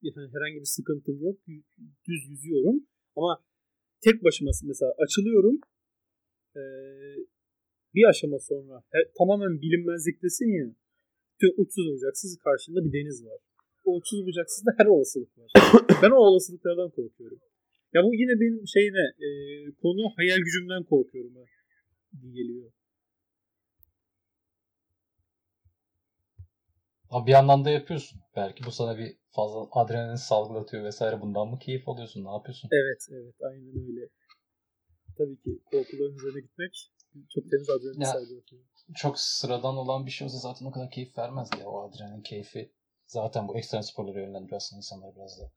yani 0.02 0.28
herhangi 0.34 0.60
bir 0.60 0.72
sıkıntım 0.76 1.16
yok. 1.26 1.36
Düz 2.08 2.20
yüzüyorum. 2.30 2.86
Ama 3.16 3.42
tek 4.04 4.24
başıma 4.24 4.50
mesela 4.64 4.92
açılıyorum. 5.04 5.60
E, 6.56 6.62
bir 7.94 8.04
aşama 8.08 8.38
sonra 8.38 8.82
he- 8.92 9.10
tamamen 9.18 9.62
bilinmezliktesin 9.62 10.50
ya. 10.60 10.74
Tüm 11.40 11.50
uçsuz 11.56 11.86
bucaksız 11.94 12.38
karşında 12.44 12.84
bir 12.84 12.92
deniz 12.92 13.24
var. 13.26 13.38
O 13.84 13.94
uçsuz 13.96 14.26
bucaksızda 14.26 14.70
her 14.78 14.86
olasılık 14.86 15.38
var. 15.38 15.50
ben 16.02 16.10
o 16.10 16.16
olasılıklardan 16.16 16.90
korkuyorum. 16.90 17.38
Ya 17.94 18.02
bu 18.04 18.14
yine 18.14 18.40
benim 18.40 18.68
şeyine 18.68 19.04
e, 19.26 19.28
konu 19.82 20.12
hayal 20.16 20.38
gücümden 20.38 20.84
korkuyorum 20.84 21.34
ha. 21.36 21.42
gibi 22.12 22.32
geliyor. 22.32 22.72
Ama 27.10 27.26
bir 27.26 27.32
yandan 27.32 27.64
da 27.64 27.70
yapıyorsun. 27.70 28.20
Belki 28.36 28.64
bu 28.64 28.72
sana 28.72 28.98
bir 28.98 29.16
fazla 29.30 29.68
adrenalin 29.72 30.14
salgılatıyor 30.16 30.84
vesaire. 30.84 31.20
Bundan 31.20 31.48
mı 31.48 31.58
keyif 31.58 31.88
alıyorsun? 31.88 32.24
Ne 32.24 32.30
yapıyorsun? 32.30 32.68
Evet 32.72 33.06
evet 33.12 33.34
aynen 33.42 33.88
öyle. 33.88 34.08
Tabii 35.18 35.36
ki 35.36 35.60
korkuların 35.70 36.16
üzerine 36.16 36.40
gitmek 36.40 36.92
çok 37.34 37.50
temiz 37.50 37.70
adrenalin 37.70 38.00
Ya. 38.00 38.06
salgılatıyor. 38.06 38.62
Çok 38.94 39.18
sıradan 39.18 39.76
olan 39.76 40.06
bir 40.06 40.10
şey 40.10 40.24
olsa 40.24 40.38
zaten 40.38 40.66
o 40.66 40.70
kadar 40.70 40.90
keyif 40.90 41.18
vermez 41.18 41.48
ya. 41.60 41.66
O 41.66 41.88
adrenalin 41.88 42.22
keyfi 42.22 42.72
zaten 43.10 43.48
bu 43.48 43.58
ekstrem 43.58 43.82
sporlara 43.82 44.20
yönlendiriyor 44.20 44.56
aslında 44.56 44.78
insanları 44.78 45.16
biraz 45.16 45.40
da. 45.40 45.50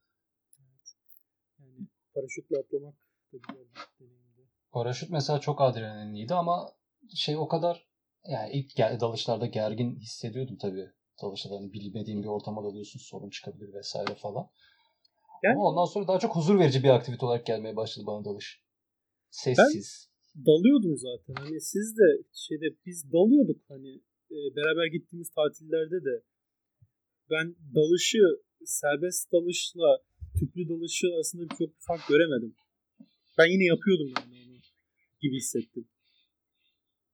Yani 1.60 1.88
paraşütle 2.14 2.58
atlamak 2.60 2.94
da 3.34 3.38
güzel 3.38 3.66
bir 3.66 4.06
deneyimdi. 4.06 4.42
Paraşüt 4.72 5.10
mesela 5.10 5.40
çok 5.40 5.62
adrenalinliydi 5.62 6.34
ama 6.34 6.74
şey 7.16 7.38
o 7.38 7.48
kadar 7.48 7.88
yani 8.28 8.52
ilk 8.54 8.76
gel- 8.76 9.00
dalışlarda 9.00 9.46
gergin 9.46 9.96
hissediyordum 10.00 10.58
tabii. 10.58 10.90
Dalışlarda 11.22 11.58
hani 11.58 11.74
bilmediğin 11.74 12.24
bir 12.24 12.28
ortama 12.28 12.64
dalıyorsun 12.64 13.00
sorun 13.00 13.30
çıkabilir 13.30 13.74
vesaire 13.74 14.16
falan. 14.16 14.50
Yani- 15.44 15.56
Ama 15.56 15.64
ondan 15.70 15.86
sonra 15.86 16.08
daha 16.08 16.20
çok 16.20 16.36
huzur 16.36 16.60
verici 16.60 16.84
bir 16.84 16.90
aktivite 16.90 17.26
olarak 17.26 17.46
gelmeye 17.46 17.76
başladı 17.76 18.06
bana 18.08 18.26
dalış. 18.26 18.64
Sessiz. 19.30 20.10
dalıyordum 20.36 20.98
zaten. 20.98 21.34
Hani 21.44 21.62
siz 21.62 21.98
de 21.98 22.24
şeyde 22.34 22.66
biz 22.86 23.12
dalıyorduk 23.14 23.62
hani 23.68 23.96
e, 24.32 24.38
beraber 24.56 24.86
gittiğimiz 24.86 25.30
tatillerde 25.30 26.06
de 26.06 26.24
ben 27.30 27.56
dalışı 27.76 28.20
serbest 28.66 29.32
dalışla 29.32 30.00
tüplü 30.40 30.70
dalışı 30.70 31.08
arasında 31.16 31.48
çok 31.48 31.60
bir 31.60 31.82
fark 31.88 32.08
göremedim. 32.08 32.56
Ben 33.38 33.46
yine 33.46 33.64
yapıyordum 33.64 34.14
yani 34.18 34.46
onu 34.50 34.60
gibi 35.22 35.36
hissettim. 35.36 35.88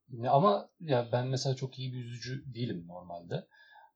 Ya 0.09 0.31
Ama 0.31 0.69
ya 0.79 1.09
ben 1.11 1.27
mesela 1.27 1.55
çok 1.55 1.79
iyi 1.79 1.93
bir 1.93 1.97
yüzücü 1.97 2.53
değilim 2.53 2.87
normalde. 2.87 3.47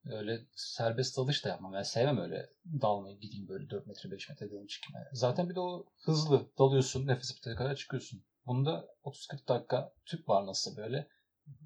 Öyle 0.06 0.39
serbest 0.56 1.17
dalış 1.17 1.45
da 1.45 1.49
yapmam. 1.49 1.73
Yani 1.73 1.86
sevmem 1.86 2.17
öyle 2.17 2.49
dalmayı 2.82 3.19
gideyim 3.19 3.47
böyle 3.47 3.69
4 3.69 3.88
metre 3.88 4.12
5 4.12 4.30
metre 4.30 4.52
dalıp 4.52 4.69
çıkmaya. 4.69 5.10
Zaten 5.13 5.49
bir 5.49 5.56
de 5.56 5.60
o 5.60 5.86
hızlı 5.97 6.49
dalıyorsun 6.60 7.08
nefes 7.08 7.38
bitene 7.38 7.56
kadar 7.56 7.76
çıkıyorsun. 7.76 8.23
Bunda 8.45 8.88
30-40 9.04 9.47
dakika 9.47 9.93
tüp 10.06 10.30
var 10.30 10.47
nasıl 10.47 10.78
böyle. 10.78 11.08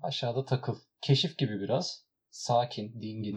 Aşağıda 0.02 0.46
takıl. 0.46 0.76
Keşif 1.02 1.38
gibi 1.38 1.60
biraz. 1.60 2.06
Sakin, 2.30 3.02
dingin. 3.02 3.36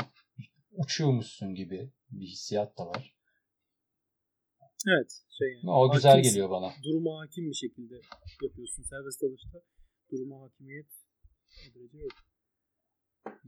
Uçuyormuşsun 0.72 1.54
gibi 1.54 1.92
bir 2.10 2.26
hissiyat 2.26 2.78
da 2.78 2.86
var. 2.86 3.14
Evet. 4.88 5.22
Şey 5.38 5.52
yani. 5.52 5.70
O 5.70 5.92
güzel 5.92 6.10
Hakimsin. 6.10 6.30
geliyor 6.30 6.50
bana. 6.50 6.72
Duruma 6.82 7.20
hakim 7.20 7.50
bir 7.50 7.54
şekilde 7.54 8.00
yapıyorsun. 8.42 8.82
Serbest 8.82 9.22
dalışta 9.22 9.62
duruma 10.10 10.40
hakimiyet 10.42 10.86
derece 11.74 11.98
yok. 11.98 12.12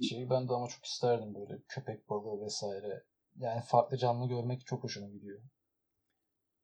Şeyi 0.09 0.31
ben 0.31 0.49
de 0.49 0.53
ama 0.53 0.69
çok 0.69 0.85
isterdim 0.85 1.35
böyle 1.35 1.63
köpek 1.69 2.09
balığı 2.09 2.45
vesaire. 2.45 3.05
Yani 3.39 3.63
farklı 3.67 3.97
canlı 3.97 4.29
görmek 4.29 4.67
çok 4.67 4.85
hoşuma 4.85 5.09
gidiyor. 5.09 5.43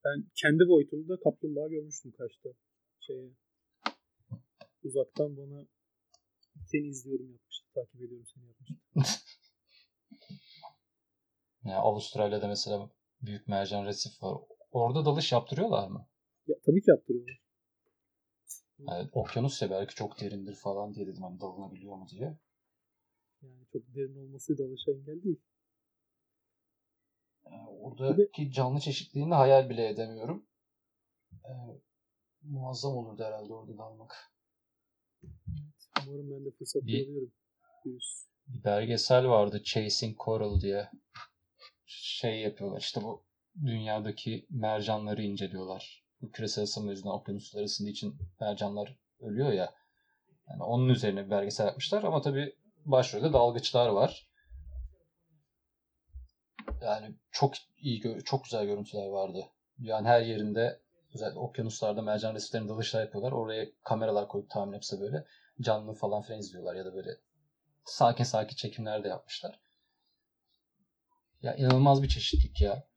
Ben 0.04 0.24
kendi 0.34 0.68
boyutumda 0.68 1.20
kaplumbağa 1.20 1.68
görmüştüm 1.68 2.12
kaçta. 2.12 2.48
Şeye, 3.00 3.30
uzaktan 4.82 5.36
bana 5.36 5.66
seni 6.66 6.86
izliyorum 6.88 7.32
yapmıştı. 7.32 7.66
Takip 7.74 7.94
ediyorum 8.02 8.26
seni 8.34 8.46
yapmıştı. 8.46 8.74
Yani 11.68 11.80
Avustralya'da 11.80 12.48
mesela 12.48 12.90
büyük 13.22 13.48
mercan 13.48 13.84
resif 13.86 14.22
var. 14.22 14.38
Orada 14.72 15.04
dalış 15.04 15.32
yaptırıyorlar 15.32 15.88
mı? 15.88 16.06
Ya, 16.46 16.56
tabii 16.66 16.82
ki 16.82 16.90
yaptırıyorlar. 16.90 17.40
Yani 18.78 19.08
okyanus 19.12 19.62
ya 19.62 19.70
belki 19.70 19.94
çok 19.94 20.20
derindir 20.20 20.54
falan 20.54 20.94
diye 20.94 21.06
dedim 21.06 21.22
hani 21.22 21.40
dalınabiliyor 21.40 21.96
mu 21.96 22.06
diye. 22.08 22.38
Yani 23.42 23.66
çok 23.72 23.82
derin 23.94 24.16
olması 24.16 24.58
dalışa 24.58 24.92
engel 24.92 25.22
değil. 25.22 25.40
Yani 27.46 27.68
oradaki 27.68 28.52
canlı 28.52 28.80
çeşitliliğini 28.80 29.34
hayal 29.34 29.70
bile 29.70 29.88
edemiyorum. 29.88 30.46
Ee, 31.44 31.50
muazzam 32.42 32.96
olurdu 32.96 33.24
herhalde 33.24 33.52
orada 33.54 33.78
dalmak. 33.78 34.32
Umarım 36.06 36.30
ben 36.30 36.44
de 36.44 36.50
fırsat 36.50 36.82
Bir- 36.82 37.06
bulabilirim. 37.06 37.32
Bir 37.84 38.64
belgesel 38.64 39.28
vardı 39.28 39.62
Chasing 39.64 40.18
Coral 40.24 40.60
diye. 40.60 40.90
Şey 41.90 42.40
yapıyorlar 42.40 42.80
işte 42.80 43.02
bu 43.02 43.22
dünyadaki 43.64 44.46
mercanları 44.50 45.22
inceliyorlar. 45.22 46.04
Bu 46.22 46.30
küresel 46.30 46.64
ısınma 46.64 46.90
yüzünden 46.90 47.10
okyanuslar 47.10 47.62
ısındığı 47.62 47.90
için 47.90 48.16
mercanlar 48.40 48.96
ölüyor 49.20 49.52
ya. 49.52 49.74
Yani 50.50 50.62
onun 50.62 50.88
üzerine 50.88 51.26
bir 51.26 51.30
belgesel 51.30 51.66
yapmışlar 51.66 52.02
ama 52.02 52.22
tabii 52.22 52.56
başrolde 52.84 53.32
dalgıçlar 53.32 53.88
var. 53.88 54.28
Yani 56.82 57.14
çok 57.30 57.54
iyi, 57.78 58.02
çok 58.24 58.44
güzel 58.44 58.66
görüntüler 58.66 59.06
vardı. 59.06 59.46
Yani 59.78 60.08
her 60.08 60.20
yerinde 60.20 60.80
özellikle 61.14 61.38
okyanuslarda 61.38 62.02
mercan 62.02 62.34
resiflerinde 62.34 62.68
dalışlar 62.68 63.00
yapıyorlar. 63.00 63.32
Oraya 63.32 63.66
kameralar 63.84 64.28
koyup 64.28 64.50
tahmin 64.50 64.74
hepsi 64.74 65.00
böyle 65.00 65.24
canlı 65.60 65.94
falan 65.94 66.22
filan 66.22 66.40
izliyorlar 66.40 66.74
ya 66.74 66.84
da 66.84 66.94
böyle 66.94 67.10
sakin 67.84 68.24
sakin 68.24 68.56
çekimler 68.56 69.04
de 69.04 69.08
yapmışlar. 69.08 69.60
Ya 71.42 71.54
inanılmaz 71.56 72.02
bir 72.02 72.08
çeşitlilik 72.08 72.60
ya. 72.60 72.88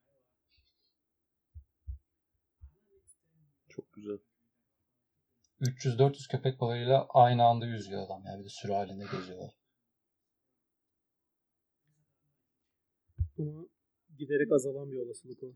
Çok 3.70 3.94
güzel. 3.94 4.18
300-400 5.62 6.32
köpek 6.32 6.62
balığıyla 6.62 7.08
aynı 7.10 7.44
anda 7.44 7.66
yüzüyor 7.66 8.06
adam. 8.06 8.24
Yani 8.26 8.40
bir 8.40 8.46
de 8.46 8.50
sürü 8.50 8.74
halinde 8.74 9.06
geziyorlar. 9.12 9.54
Ama 13.40 13.66
giderek 14.18 14.52
azalan 14.52 14.92
bir 14.92 14.98
olasılık 14.98 15.44
o. 15.44 15.54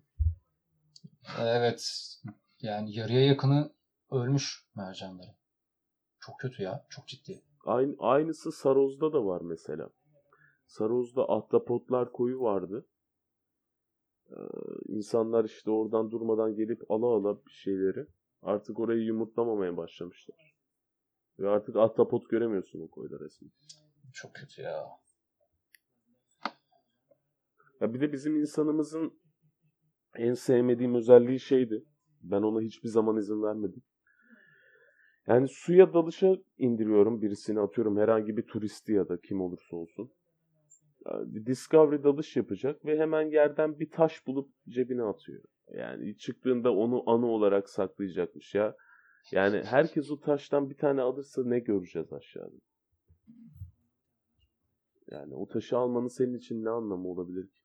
Evet. 1.39 2.11
Yani 2.61 2.95
yarıya 2.95 3.25
yakını 3.25 3.73
ölmüş 4.11 4.65
mercanların. 4.75 5.35
Çok 6.19 6.39
kötü 6.39 6.63
ya. 6.63 6.85
Çok 6.89 7.07
ciddi. 7.07 7.41
Aynı, 7.65 7.95
aynısı 7.99 8.51
Saroz'da 8.51 9.13
da 9.13 9.25
var 9.25 9.41
mesela. 9.41 9.89
Saroz'da 10.65 11.29
ahtapotlar 11.29 12.11
koyu 12.11 12.39
vardı. 12.41 12.85
Ee, 14.29 14.35
insanlar 14.87 15.45
işte 15.45 15.71
oradan 15.71 16.11
durmadan 16.11 16.55
gelip 16.55 16.91
ala 16.91 17.05
ala 17.05 17.45
bir 17.45 17.51
şeyleri 17.51 18.07
artık 18.41 18.79
orayı 18.79 19.01
yumurtlamamaya 19.01 19.77
başlamışlar. 19.77 20.55
Ve 21.39 21.49
artık 21.49 21.75
ahtapot 21.75 22.29
göremiyorsun 22.29 22.81
o 22.81 22.87
koyda 22.87 23.19
resmen. 23.19 23.51
Çok 24.13 24.33
kötü 24.35 24.61
ya. 24.61 24.85
Ya 27.81 27.93
bir 27.93 28.01
de 28.01 28.13
bizim 28.13 28.35
insanımızın 28.35 29.19
en 30.15 30.33
sevmediğim 30.33 30.95
özelliği 30.95 31.39
şeydi. 31.39 31.85
Ben 32.21 32.41
ona 32.41 32.61
hiçbir 32.61 32.89
zaman 32.89 33.17
izin 33.17 33.43
vermedim. 33.43 33.83
Yani 35.27 35.47
suya 35.47 35.93
dalışa 35.93 36.35
indiriyorum 36.57 37.21
birisini 37.21 37.59
atıyorum 37.59 37.97
herhangi 37.97 38.37
bir 38.37 38.47
turisti 38.47 38.93
ya 38.93 39.09
da 39.09 39.21
kim 39.21 39.41
olursa 39.41 39.75
olsun. 39.75 40.11
Yani 41.11 41.45
Discovery 41.45 42.03
dalış 42.03 42.35
yapacak 42.35 42.85
ve 42.85 42.99
hemen 42.99 43.21
yerden 43.21 43.79
bir 43.79 43.91
taş 43.91 44.27
bulup 44.27 44.49
cebine 44.69 45.03
atıyor. 45.03 45.43
Yani 45.73 46.17
çıktığında 46.17 46.73
onu 46.75 47.09
anı 47.09 47.25
olarak 47.25 47.69
saklayacakmış 47.69 48.55
ya. 48.55 48.75
Yani 49.31 49.63
herkes 49.63 50.11
o 50.11 50.19
taştan 50.19 50.69
bir 50.69 50.77
tane 50.77 51.01
alırsa 51.01 51.41
ne 51.45 51.59
göreceğiz 51.59 52.13
aşağıda? 52.13 52.55
Yani 55.11 55.35
o 55.35 55.47
taşı 55.47 55.77
almanın 55.77 56.07
senin 56.07 56.37
için 56.37 56.65
ne 56.65 56.69
anlamı 56.69 57.07
olabilir 57.07 57.47
ki? 57.47 57.61